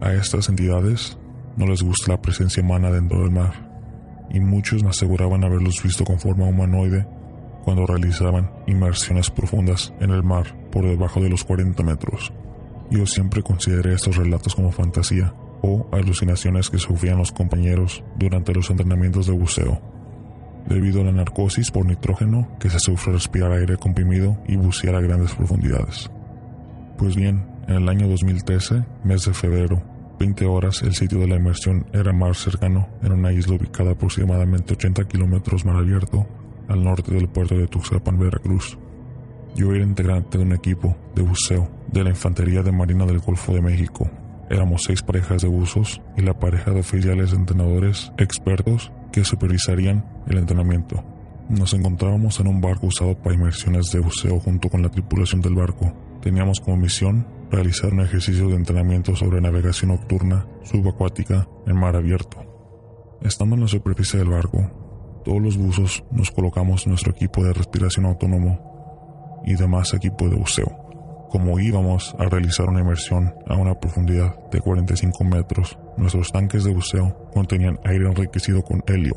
[0.00, 1.16] A estas entidades
[1.56, 6.04] no les gusta la presencia humana dentro del mar, y muchos me aseguraban haberlos visto
[6.04, 7.06] con forma humanoide
[7.64, 12.32] cuando realizaban inmersiones profundas en el mar por debajo de los 40 metros.
[12.90, 18.70] Yo siempre consideré estos relatos como fantasía o alucinaciones que sufrían los compañeros durante los
[18.70, 19.80] entrenamientos de buceo,
[20.68, 25.00] debido a la narcosis por nitrógeno que se sufre respirar aire comprimido y bucear a
[25.00, 26.10] grandes profundidades.
[26.96, 29.82] Pues bien, en el año 2013, mes de febrero,
[30.18, 34.74] 20 horas, el sitio de la inmersión era mar cercano, en una isla ubicada aproximadamente
[34.74, 36.26] 80 kilómetros mar abierto
[36.68, 38.78] al norte del puerto de Tuxapan, Veracruz.
[39.56, 43.54] Yo era integrante de un equipo de buceo de la Infantería de Marina del Golfo
[43.54, 44.06] de México.
[44.50, 50.36] Éramos seis parejas de buzos y la pareja de oficiales entrenadores expertos que supervisarían el
[50.36, 51.02] entrenamiento.
[51.48, 55.54] Nos encontrábamos en un barco usado para inmersiones de buceo junto con la tripulación del
[55.54, 55.90] barco.
[56.20, 62.44] Teníamos como misión realizar un ejercicio de entrenamiento sobre navegación nocturna subacuática en mar abierto.
[63.22, 68.04] Estando en la superficie del barco, todos los buzos nos colocamos nuestro equipo de respiración
[68.04, 68.75] autónomo
[69.46, 70.86] y demás equipo de buceo.
[71.30, 76.74] Como íbamos a realizar una inmersión a una profundidad de 45 metros, nuestros tanques de
[76.74, 79.14] buceo contenían aire enriquecido con helio.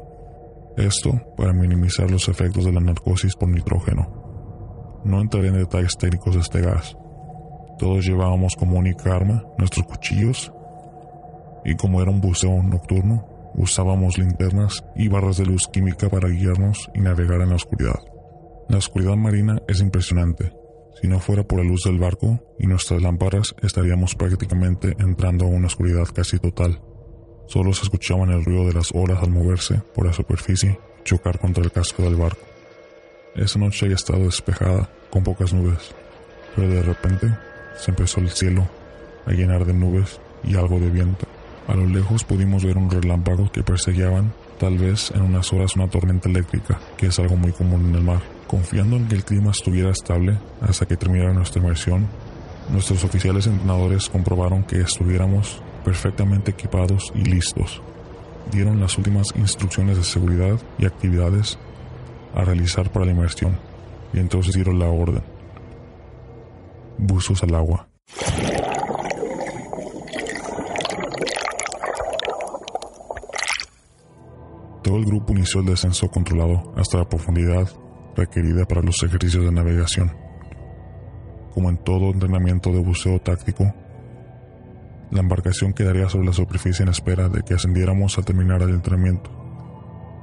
[0.77, 5.01] Esto para minimizar los efectos de la narcosis por nitrógeno.
[5.03, 6.95] No entraré en detalles técnicos de este gas.
[7.77, 10.53] Todos llevábamos como única arma nuestros cuchillos
[11.65, 13.25] y como era un buceo nocturno,
[13.55, 17.99] usábamos linternas y barras de luz química para guiarnos y navegar en la oscuridad.
[18.69, 20.53] La oscuridad marina es impresionante
[21.01, 25.49] si no fuera por la luz del barco y nuestras lámparas, estaríamos prácticamente entrando a
[25.49, 26.81] una oscuridad casi total.
[27.47, 31.63] Solo se escuchaban el ruido de las olas al moverse por la superficie, chocar contra
[31.63, 32.41] el casco del barco.
[33.33, 35.95] Esa noche había estado despejada, con pocas nubes,
[36.53, 37.33] pero de repente
[37.77, 38.67] se empezó el cielo
[39.25, 41.25] a llenar de nubes y algo de viento.
[41.67, 45.87] A lo lejos pudimos ver un relámpago que perseguían, tal vez en unas horas, una
[45.87, 48.21] tormenta eléctrica, que es algo muy común en el mar.
[48.45, 52.07] Confiando en que el clima estuviera estable hasta que terminara nuestra inmersión,
[52.69, 57.81] nuestros oficiales entrenadores comprobaron que estuviéramos perfectamente equipados y listos.
[58.51, 61.57] Dieron las últimas instrucciones de seguridad y actividades
[62.35, 63.57] a realizar para la inmersión,
[64.13, 65.23] y entonces dieron la orden.
[66.97, 67.87] Buzos al agua.
[74.89, 77.69] Todo el grupo inició el descenso controlado hasta la profundidad
[78.15, 80.11] requerida para los ejercicios de navegación.
[81.53, 83.71] Como en todo entrenamiento de buceo táctico,
[85.11, 89.29] la embarcación quedaría sobre la superficie en espera de que ascendiéramos a terminar el entrenamiento.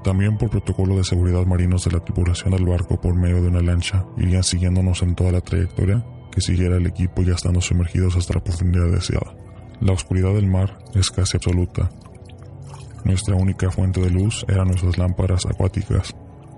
[0.03, 3.63] También por protocolo de seguridad marinos de la tripulación del barco por medio de una
[3.63, 8.35] lancha irían siguiéndonos en toda la trayectoria que siguiera el equipo ya estando sumergidos hasta
[8.35, 9.33] la profundidad deseada.
[9.81, 11.89] La oscuridad del mar es casi absoluta.
[13.07, 16.13] Nuestra única fuente de luz eran nuestras lámparas acuáticas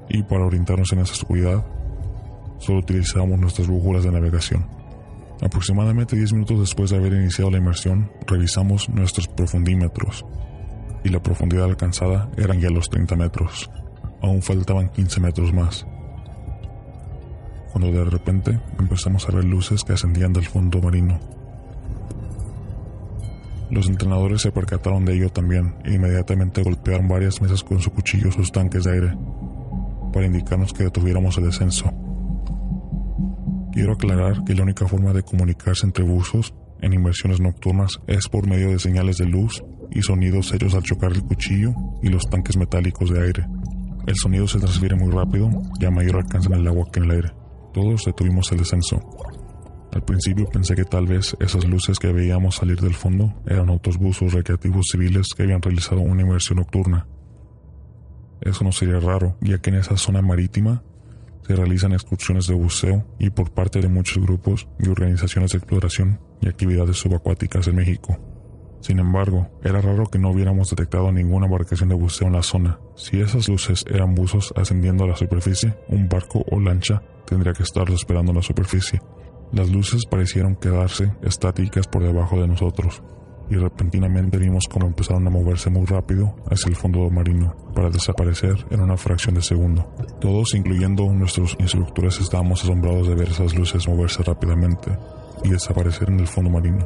[0.09, 1.63] y para orientarnos en esa oscuridad
[2.57, 4.67] solo utilizábamos nuestras brújulas de navegación.
[5.43, 10.25] Aproximadamente 10 minutos después de haber iniciado la inmersión, revisamos nuestros profundímetros
[11.05, 13.71] y la profundidad alcanzada eran ya los 30 metros.
[14.23, 15.87] Aún faltaban 15 metros más.
[17.73, 21.21] Cuando de repente empezamos a ver luces que ascendían del fondo marino.
[23.71, 28.33] Los entrenadores se percataron de ello también e inmediatamente golpearon varias mesas con su cuchillo
[28.33, 29.19] sus tanques de aire
[30.13, 31.93] para indicarnos que detuviéramos el descenso.
[33.73, 38.47] Quiero aclarar que la única forma de comunicarse entre buzos en inmersiones nocturnas es por
[38.47, 42.57] medio de señales de luz y sonidos hechos al chocar el cuchillo y los tanques
[42.57, 43.47] metálicos de aire.
[44.07, 47.05] El sonido se transfiere muy rápido y a mayor alcance en el agua que en
[47.05, 47.33] el aire.
[47.75, 48.99] Todos detuvimos el descenso.
[49.93, 54.33] Al principio pensé que tal vez esas luces que veíamos salir del fondo eran autobusos
[54.33, 57.07] recreativos civiles que habían realizado una inmersión nocturna
[58.41, 60.83] eso no sería raro, ya que en esa zona marítima
[61.47, 66.21] se realizan excursiones de buceo y por parte de muchos grupos y organizaciones de exploración
[66.41, 68.19] y actividades subacuáticas en México.
[68.81, 72.79] Sin embargo, era raro que no hubiéramos detectado ninguna embarcación de buceo en la zona.
[72.95, 77.65] Si esas luces eran buzos ascendiendo a la superficie, un barco o lancha tendría que
[77.65, 79.01] estar esperando en la superficie.
[79.53, 83.03] Las luces parecieron quedarse estáticas por debajo de nosotros,
[83.51, 88.67] y repentinamente vimos cómo empezaron a moverse muy rápido hacia el fondo marino para desaparecer
[88.71, 89.91] en una fracción de segundo.
[90.21, 94.91] Todos, incluyendo nuestros instructores, estábamos asombrados de ver esas luces moverse rápidamente
[95.45, 96.85] y desaparecer en el fondo marino.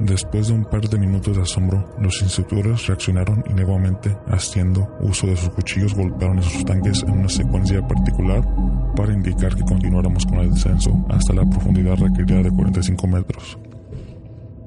[0.00, 5.26] Después de un par de minutos de asombro, los instructores reaccionaron y nuevamente, haciendo uso
[5.26, 8.46] de sus cuchillos, golpearon sus tanques en una secuencia particular
[8.94, 13.58] para indicar que continuáramos con el descenso hasta la profundidad requerida de 45 metros.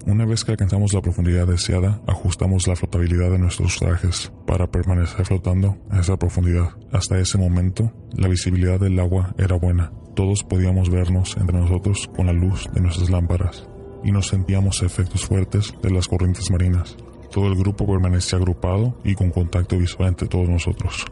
[0.05, 5.25] Una vez que alcanzamos la profundidad deseada, ajustamos la flotabilidad de nuestros trajes para permanecer
[5.25, 6.71] flotando a esa profundidad.
[6.91, 9.93] Hasta ese momento, la visibilidad del agua era buena.
[10.13, 13.70] Todos podíamos vernos entre nosotros con la luz de nuestras lámparas
[14.03, 16.95] y nos sentíamos efectos fuertes de las corrientes marinas.
[17.31, 21.05] Todo el grupo permanecía agrupado y con contacto visual entre todos nosotros.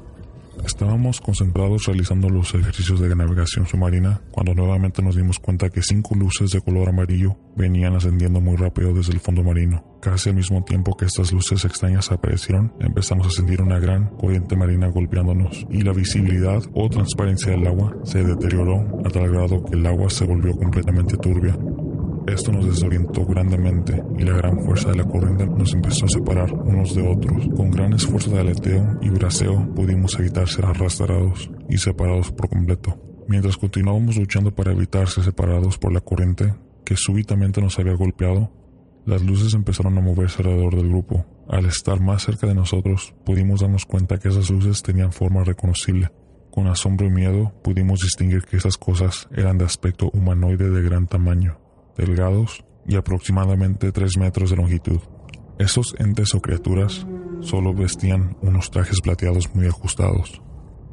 [0.65, 6.15] Estábamos concentrados realizando los ejercicios de navegación submarina cuando nuevamente nos dimos cuenta que cinco
[6.15, 9.83] luces de color amarillo venían ascendiendo muy rápido desde el fondo marino.
[10.01, 14.57] Casi al mismo tiempo que estas luces extrañas aparecieron, empezamos a sentir una gran corriente
[14.57, 19.75] marina golpeándonos y la visibilidad o transparencia del agua se deterioró a tal grado que
[19.75, 21.57] el agua se volvió completamente turbia
[22.27, 26.53] esto nos desorientó grandemente y la gran fuerza de la corriente nos empezó a separar
[26.53, 27.47] unos de otros.
[27.55, 32.97] Con gran esfuerzo de aleteo y braceo pudimos evitar ser arrastrados y separados por completo.
[33.27, 36.53] Mientras continuábamos luchando para evitar ser separados por la corriente,
[36.83, 38.51] que súbitamente nos había golpeado,
[39.05, 41.25] las luces empezaron a moverse alrededor del grupo.
[41.47, 46.11] Al estar más cerca de nosotros, pudimos darnos cuenta que esas luces tenían forma reconocible.
[46.51, 51.07] Con asombro y miedo pudimos distinguir que esas cosas eran de aspecto humanoide de gran
[51.07, 51.59] tamaño,
[51.99, 54.99] delgados y aproximadamente 3 metros de longitud.
[55.59, 57.05] Estos entes o criaturas
[57.41, 60.41] solo vestían unos trajes plateados muy ajustados.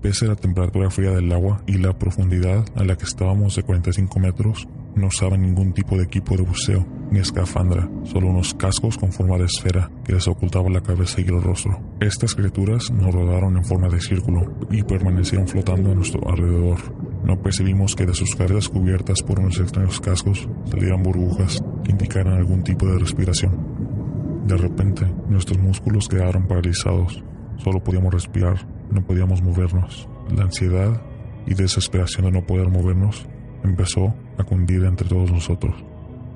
[0.02, 3.62] Pese a la temperatura fría del agua y la profundidad a la que estábamos de
[3.62, 8.98] 45 metros, no usaban ningún tipo de equipo de buceo ni escafandra, solo unos cascos
[8.98, 11.78] con forma de esfera que les ocultaban la cabeza y el rostro.
[12.00, 16.78] Estas criaturas nos rodaron en forma de círculo y permanecieron flotando a nuestro alrededor.
[17.26, 22.34] No percibimos que de sus cabezas cubiertas por unos extraños cascos salieran burbujas que indicaran
[22.34, 24.46] algún tipo de respiración.
[24.46, 27.22] De repente, nuestros músculos quedaron paralizados.
[27.58, 30.08] Solo podíamos respirar no podíamos movernos.
[30.34, 31.00] La ansiedad
[31.46, 33.26] y desesperación de no poder movernos
[33.64, 35.74] empezó a cundir entre todos nosotros.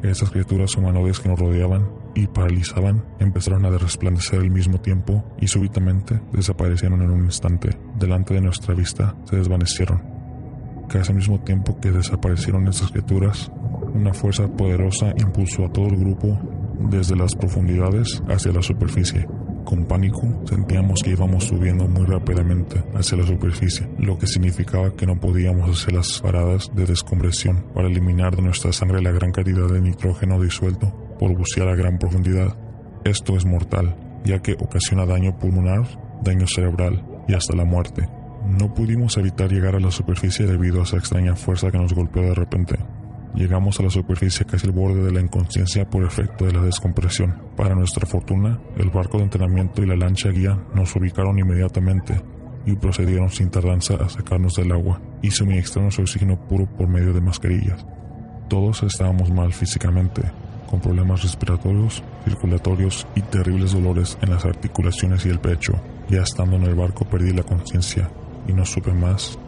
[0.03, 5.47] Esas criaturas humanoides que nos rodeaban y paralizaban empezaron a resplandecer al mismo tiempo y
[5.47, 7.79] súbitamente desaparecieron en un instante.
[7.99, 10.20] Delante de nuestra vista se desvanecieron.
[10.93, 13.51] Al mismo tiempo que desaparecieron esas criaturas,
[13.95, 16.39] una fuerza poderosa impulsó a todo el grupo
[16.91, 19.27] desde las profundidades hacia la superficie.
[19.65, 25.07] Con pánico sentíamos que íbamos subiendo muy rápidamente hacia la superficie, lo que significaba que
[25.07, 29.69] no podíamos hacer las paradas de descompresión para eliminar de nuestra sangre la gran cantidad
[29.69, 32.57] de nitrógeno disuelto por bucear a gran profundidad.
[33.05, 35.87] Esto es mortal, ya que ocasiona daño pulmonar,
[36.23, 38.09] daño cerebral y hasta la muerte.
[38.51, 42.23] No pudimos evitar llegar a la superficie debido a esa extraña fuerza que nos golpeó
[42.23, 42.77] de repente.
[43.35, 47.41] Llegamos a la superficie casi al borde de la inconsciencia por efecto de la descompresión.
[47.57, 52.21] Para nuestra fortuna, el barco de entrenamiento y la lancha guía nos ubicaron inmediatamente
[52.67, 57.21] y procedieron sin tardanza a sacarnos del agua y suministrarnos oxígeno puro por medio de
[57.21, 57.87] mascarillas.
[58.49, 60.23] Todos estábamos mal físicamente,
[60.69, 65.75] con problemas respiratorios, circulatorios y terribles dolores en las articulaciones y el pecho.
[66.09, 68.11] Ya estando en el barco perdí la conciencia
[68.47, 69.39] y no supe más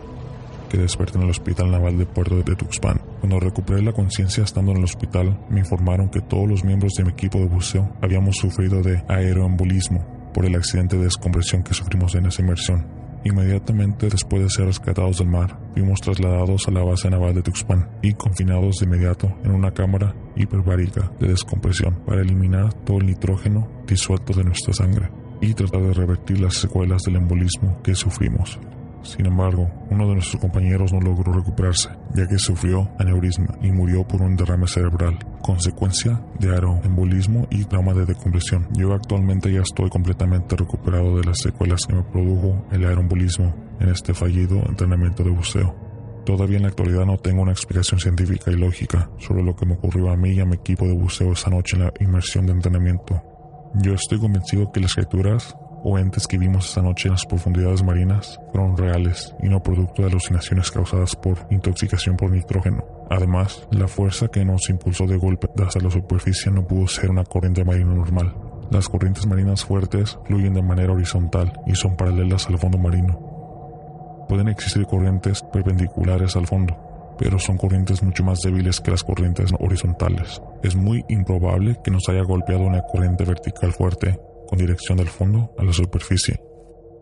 [0.73, 2.99] que desperté en el Hospital Naval de Puerto de Tuxpan.
[3.21, 7.05] Cuando recuperé la conciencia estando en el hospital, me informaron que todos los miembros de
[7.05, 12.15] mi equipo de buceo habíamos sufrido de aeroembolismo por el accidente de descompresión que sufrimos
[12.15, 12.87] en esa inmersión.
[13.25, 17.89] Inmediatamente después de ser rescatados del mar, fuimos trasladados a la base naval de Tuxpan
[18.01, 23.69] y confinados de inmediato en una cámara hiperbárica de descompresión para eliminar todo el nitrógeno
[23.87, 25.11] disuelto de nuestra sangre
[25.43, 28.59] y tratar de revertir las secuelas del embolismo que sufrimos.
[29.03, 34.07] Sin embargo, uno de nuestros compañeros no logró recuperarse, ya que sufrió aneurisma y murió
[34.07, 38.69] por un derrame cerebral, consecuencia de aeroembolismo y trauma de decompresión.
[38.73, 43.89] Yo actualmente ya estoy completamente recuperado de las secuelas que me produjo el aeroembolismo en
[43.89, 45.75] este fallido entrenamiento de buceo.
[46.25, 49.75] Todavía en la actualidad no tengo una explicación científica y lógica sobre lo que me
[49.75, 52.53] ocurrió a mí y a mi equipo de buceo esa noche en la inmersión de
[52.53, 53.21] entrenamiento.
[53.75, 57.83] Yo estoy convencido que las criaturas o entes que vimos esta noche en las profundidades
[57.83, 62.85] marinas fueron reales y no producto de alucinaciones causadas por intoxicación por nitrógeno.
[63.11, 67.25] Además, la fuerza que nos impulsó de golpe hacia la superficie no pudo ser una
[67.25, 68.35] corriente marina normal.
[68.71, 74.25] Las corrientes marinas fuertes fluyen de manera horizontal y son paralelas al fondo marino.
[74.29, 79.51] Pueden existir corrientes perpendiculares al fondo, pero son corrientes mucho más débiles que las corrientes
[79.59, 80.41] horizontales.
[80.63, 84.19] Es muy improbable que nos haya golpeado una corriente vertical fuerte
[84.53, 86.39] con dirección del fondo a la superficie.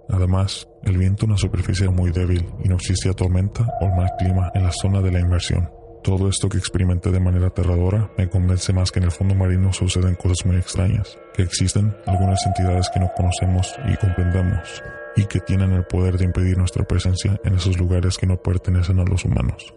[0.08, 4.08] Además, el viento en la superficie era muy débil y no existía tormenta o mal
[4.20, 5.68] clima en la zona de la inmersión.
[6.04, 9.72] Todo esto que experimenté de manera aterradora me convence más que en el fondo marino
[9.72, 14.80] suceden cosas muy extrañas, que existen algunas entidades que no conocemos y comprendemos,
[15.16, 19.00] y que tienen el poder de impedir nuestra presencia en esos lugares que no pertenecen
[19.00, 19.74] a los humanos.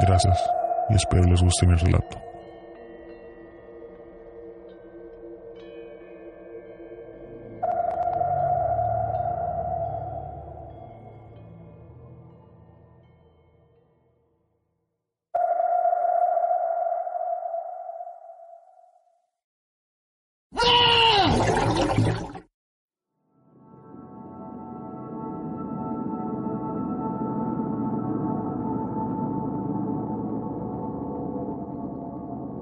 [0.00, 0.38] Gracias,
[0.90, 2.27] y espero les guste mi relato.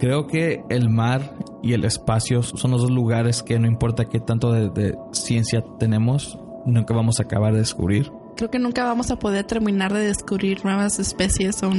[0.06, 1.34] Creo que el mar
[1.64, 6.38] y el espacio son los dos lugares que no importa qué tanto de, ciencia tenemos,
[6.64, 8.12] nunca vamos a acabar de descubrir.
[8.36, 11.72] Creo que nunca vamos a poder terminar de descubrir nuevas especies o,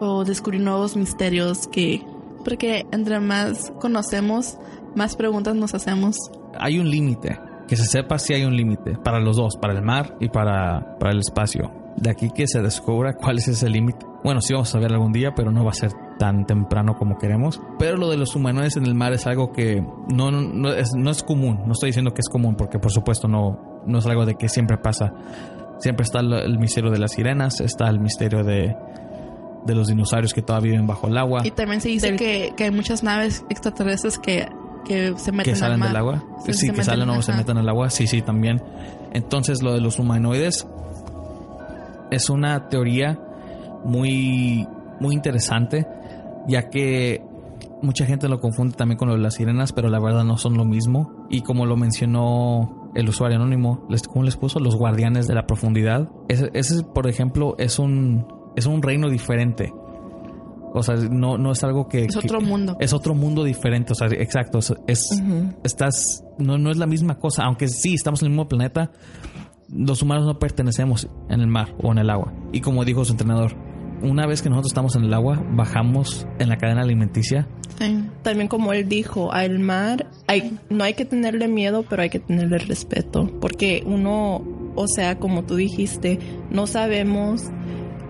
[0.00, 2.04] o descubrir nuevos misterios que...
[2.42, 4.58] Porque entre más conocemos,
[4.96, 6.16] más preguntas nos hacemos.
[6.58, 7.38] Hay un límite.
[7.68, 10.98] Que se sepa si hay un límite para los dos, para el mar y para,
[10.98, 11.70] para el espacio.
[11.96, 14.04] de aquí que se descubra cuál es ese límite.
[14.24, 17.16] Bueno, sí vamos a ver algún día, pero no va a ser tan temprano como
[17.16, 17.62] queremos.
[17.78, 21.10] Pero lo de los humanoides en el mar es algo que no, no, es, no
[21.10, 21.62] es común.
[21.64, 24.50] No estoy diciendo que es común, porque por supuesto no, no es algo de que
[24.50, 25.14] siempre pasa.
[25.78, 28.76] Siempre está el, el misterio de las sirenas, está el misterio de,
[29.64, 31.40] de los dinosaurios que todavía viven bajo el agua.
[31.42, 34.46] Y también se dice que, que hay muchas naves extraterrestres que,
[34.84, 35.88] que se meten que salen al mar.
[35.88, 36.24] del agua.
[36.44, 37.88] Sí, Sí, se que salen o se meten al agua.
[37.88, 38.62] Sí, sí, también.
[39.14, 40.66] Entonces, lo de los humanoides
[42.10, 43.18] es una teoría
[43.84, 44.68] muy,
[45.00, 45.86] muy interesante,
[46.48, 47.22] ya que
[47.82, 50.56] mucha gente lo confunde también con lo de las sirenas, pero la verdad no son
[50.56, 51.26] lo mismo.
[51.30, 54.58] Y como lo mencionó el usuario anónimo, les- ¿cómo les puso?
[54.60, 56.08] Los guardianes de la profundidad.
[56.28, 58.26] Ese, ese, por ejemplo, es un,
[58.56, 59.72] es un reino diferente.
[60.72, 62.04] O sea, no, no es algo que...
[62.04, 62.76] Es que- otro mundo.
[62.80, 65.22] es otro mundo diferente, o sea, exacto, es, es-
[65.64, 68.92] estás, no, no es la misma cosa, aunque sí estamos en el mismo planeta,
[69.68, 72.32] los humanos no pertenecemos en el mar o en el agua.
[72.52, 73.56] Y como dijo su entrenador,
[74.02, 77.46] una vez que nosotros estamos en el agua, bajamos en la cadena alimenticia.
[77.78, 78.04] Sí.
[78.22, 82.20] También como él dijo, al mar hay, no hay que tenerle miedo, pero hay que
[82.20, 83.30] tenerle respeto.
[83.40, 84.42] Porque uno,
[84.74, 86.18] o sea, como tú dijiste,
[86.50, 87.42] no sabemos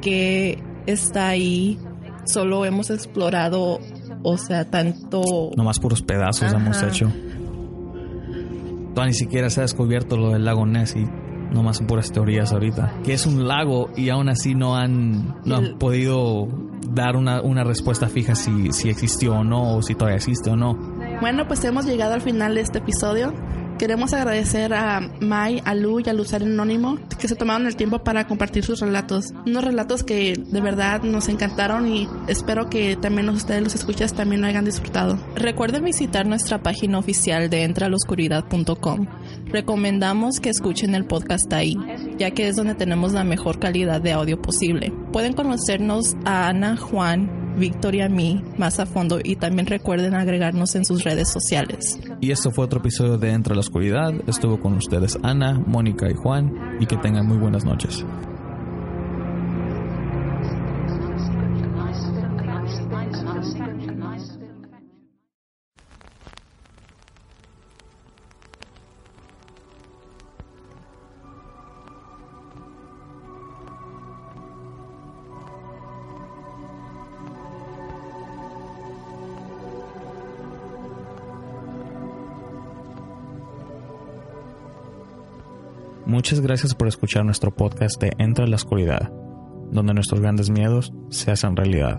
[0.00, 1.78] qué está ahí.
[2.24, 3.80] Solo hemos explorado,
[4.22, 5.50] o sea, tanto...
[5.56, 6.56] Nomás puros pedazos Ajá.
[6.56, 7.10] hemos hecho.
[8.94, 11.06] Todavía ni siquiera se ha descubierto lo del lago Ness y
[11.52, 13.00] nomás son puras teorías ahorita.
[13.04, 16.48] Que es un lago y aún así no han, no han podido
[16.92, 20.56] dar una, una respuesta fija si, si existió o no, o si todavía existe o
[20.56, 20.74] no.
[21.20, 23.32] Bueno, pues hemos llegado al final de este episodio.
[23.80, 28.00] Queremos agradecer a Mai, a Lu y al usuario anónimo que se tomaron el tiempo
[28.04, 29.32] para compartir sus relatos.
[29.46, 34.12] Unos relatos que de verdad nos encantaron y espero que también los- ustedes los escuchas
[34.12, 35.18] también lo hayan disfrutado.
[35.34, 39.06] Recuerden visitar nuestra página oficial de entraloscuridad.com.
[39.46, 41.74] Recomendamos que escuchen el podcast ahí,
[42.18, 44.92] ya que es donde tenemos la mejor calidad de audio posible.
[45.10, 50.14] Pueden conocernos a Ana, Juan, Víctor y a mí más a fondo y también recuerden
[50.14, 51.98] agregarnos en sus redes sociales.
[52.20, 54.12] Y esto fue otro episodio de Entre la Oscuridad.
[54.26, 56.76] Estuvo con ustedes Ana, Mónica y Juan.
[56.78, 58.04] Y que tengan muy buenas noches.
[86.20, 89.10] Muchas gracias por escuchar nuestro podcast de Entra la Oscuridad,
[89.72, 91.98] donde nuestros grandes miedos se hacen realidad.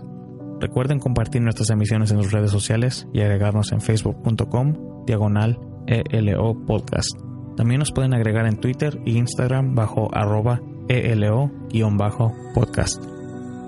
[0.60, 5.58] Recuerden compartir nuestras emisiones en sus redes sociales y agregarnos en facebook.com diagonal
[5.88, 7.10] ELO podcast.
[7.56, 12.22] También nos pueden agregar en Twitter e Instagram bajo arroba ELO-podcast.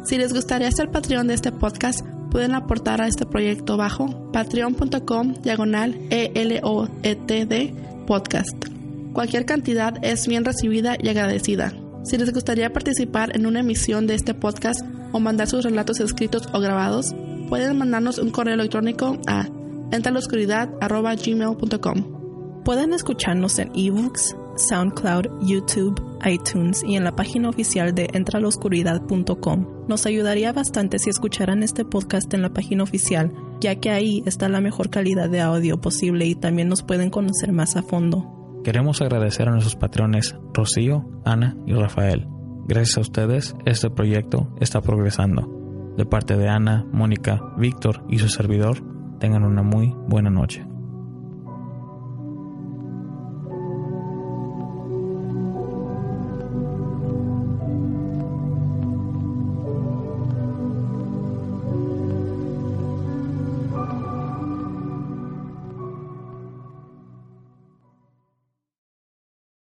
[0.05, 5.35] Si les gustaría ser Patreon de este podcast, pueden aportar a este proyecto bajo patreon.com
[5.43, 7.75] diagonal ELOETD
[8.07, 8.74] podcast.
[9.15, 11.73] Cualquier cantidad es bien recibida y agradecida.
[12.03, 16.49] Si les gustaría participar en una emisión de este podcast o mandar sus relatos escritos
[16.53, 17.15] o grabados,
[17.49, 19.47] pueden mandarnos un correo electrónico a
[19.93, 22.65] entraloscuridad.gmail.com.
[22.65, 29.85] Pueden escucharnos en ebooks, SoundCloud, YouTube, iTunes y en la página oficial de entraloscuridad.com.
[29.87, 34.49] Nos ayudaría bastante si escucharan este podcast en la página oficial, ya que ahí está
[34.49, 38.34] la mejor calidad de audio posible y también nos pueden conocer más a fondo.
[38.65, 42.27] Queremos agradecer a nuestros patrones Rocío, Ana y Rafael.
[42.66, 45.93] Gracias a ustedes, este proyecto está progresando.
[45.99, 48.78] De parte de Ana, Mónica, Víctor y su servidor,
[49.20, 50.66] tengan una muy buena noche.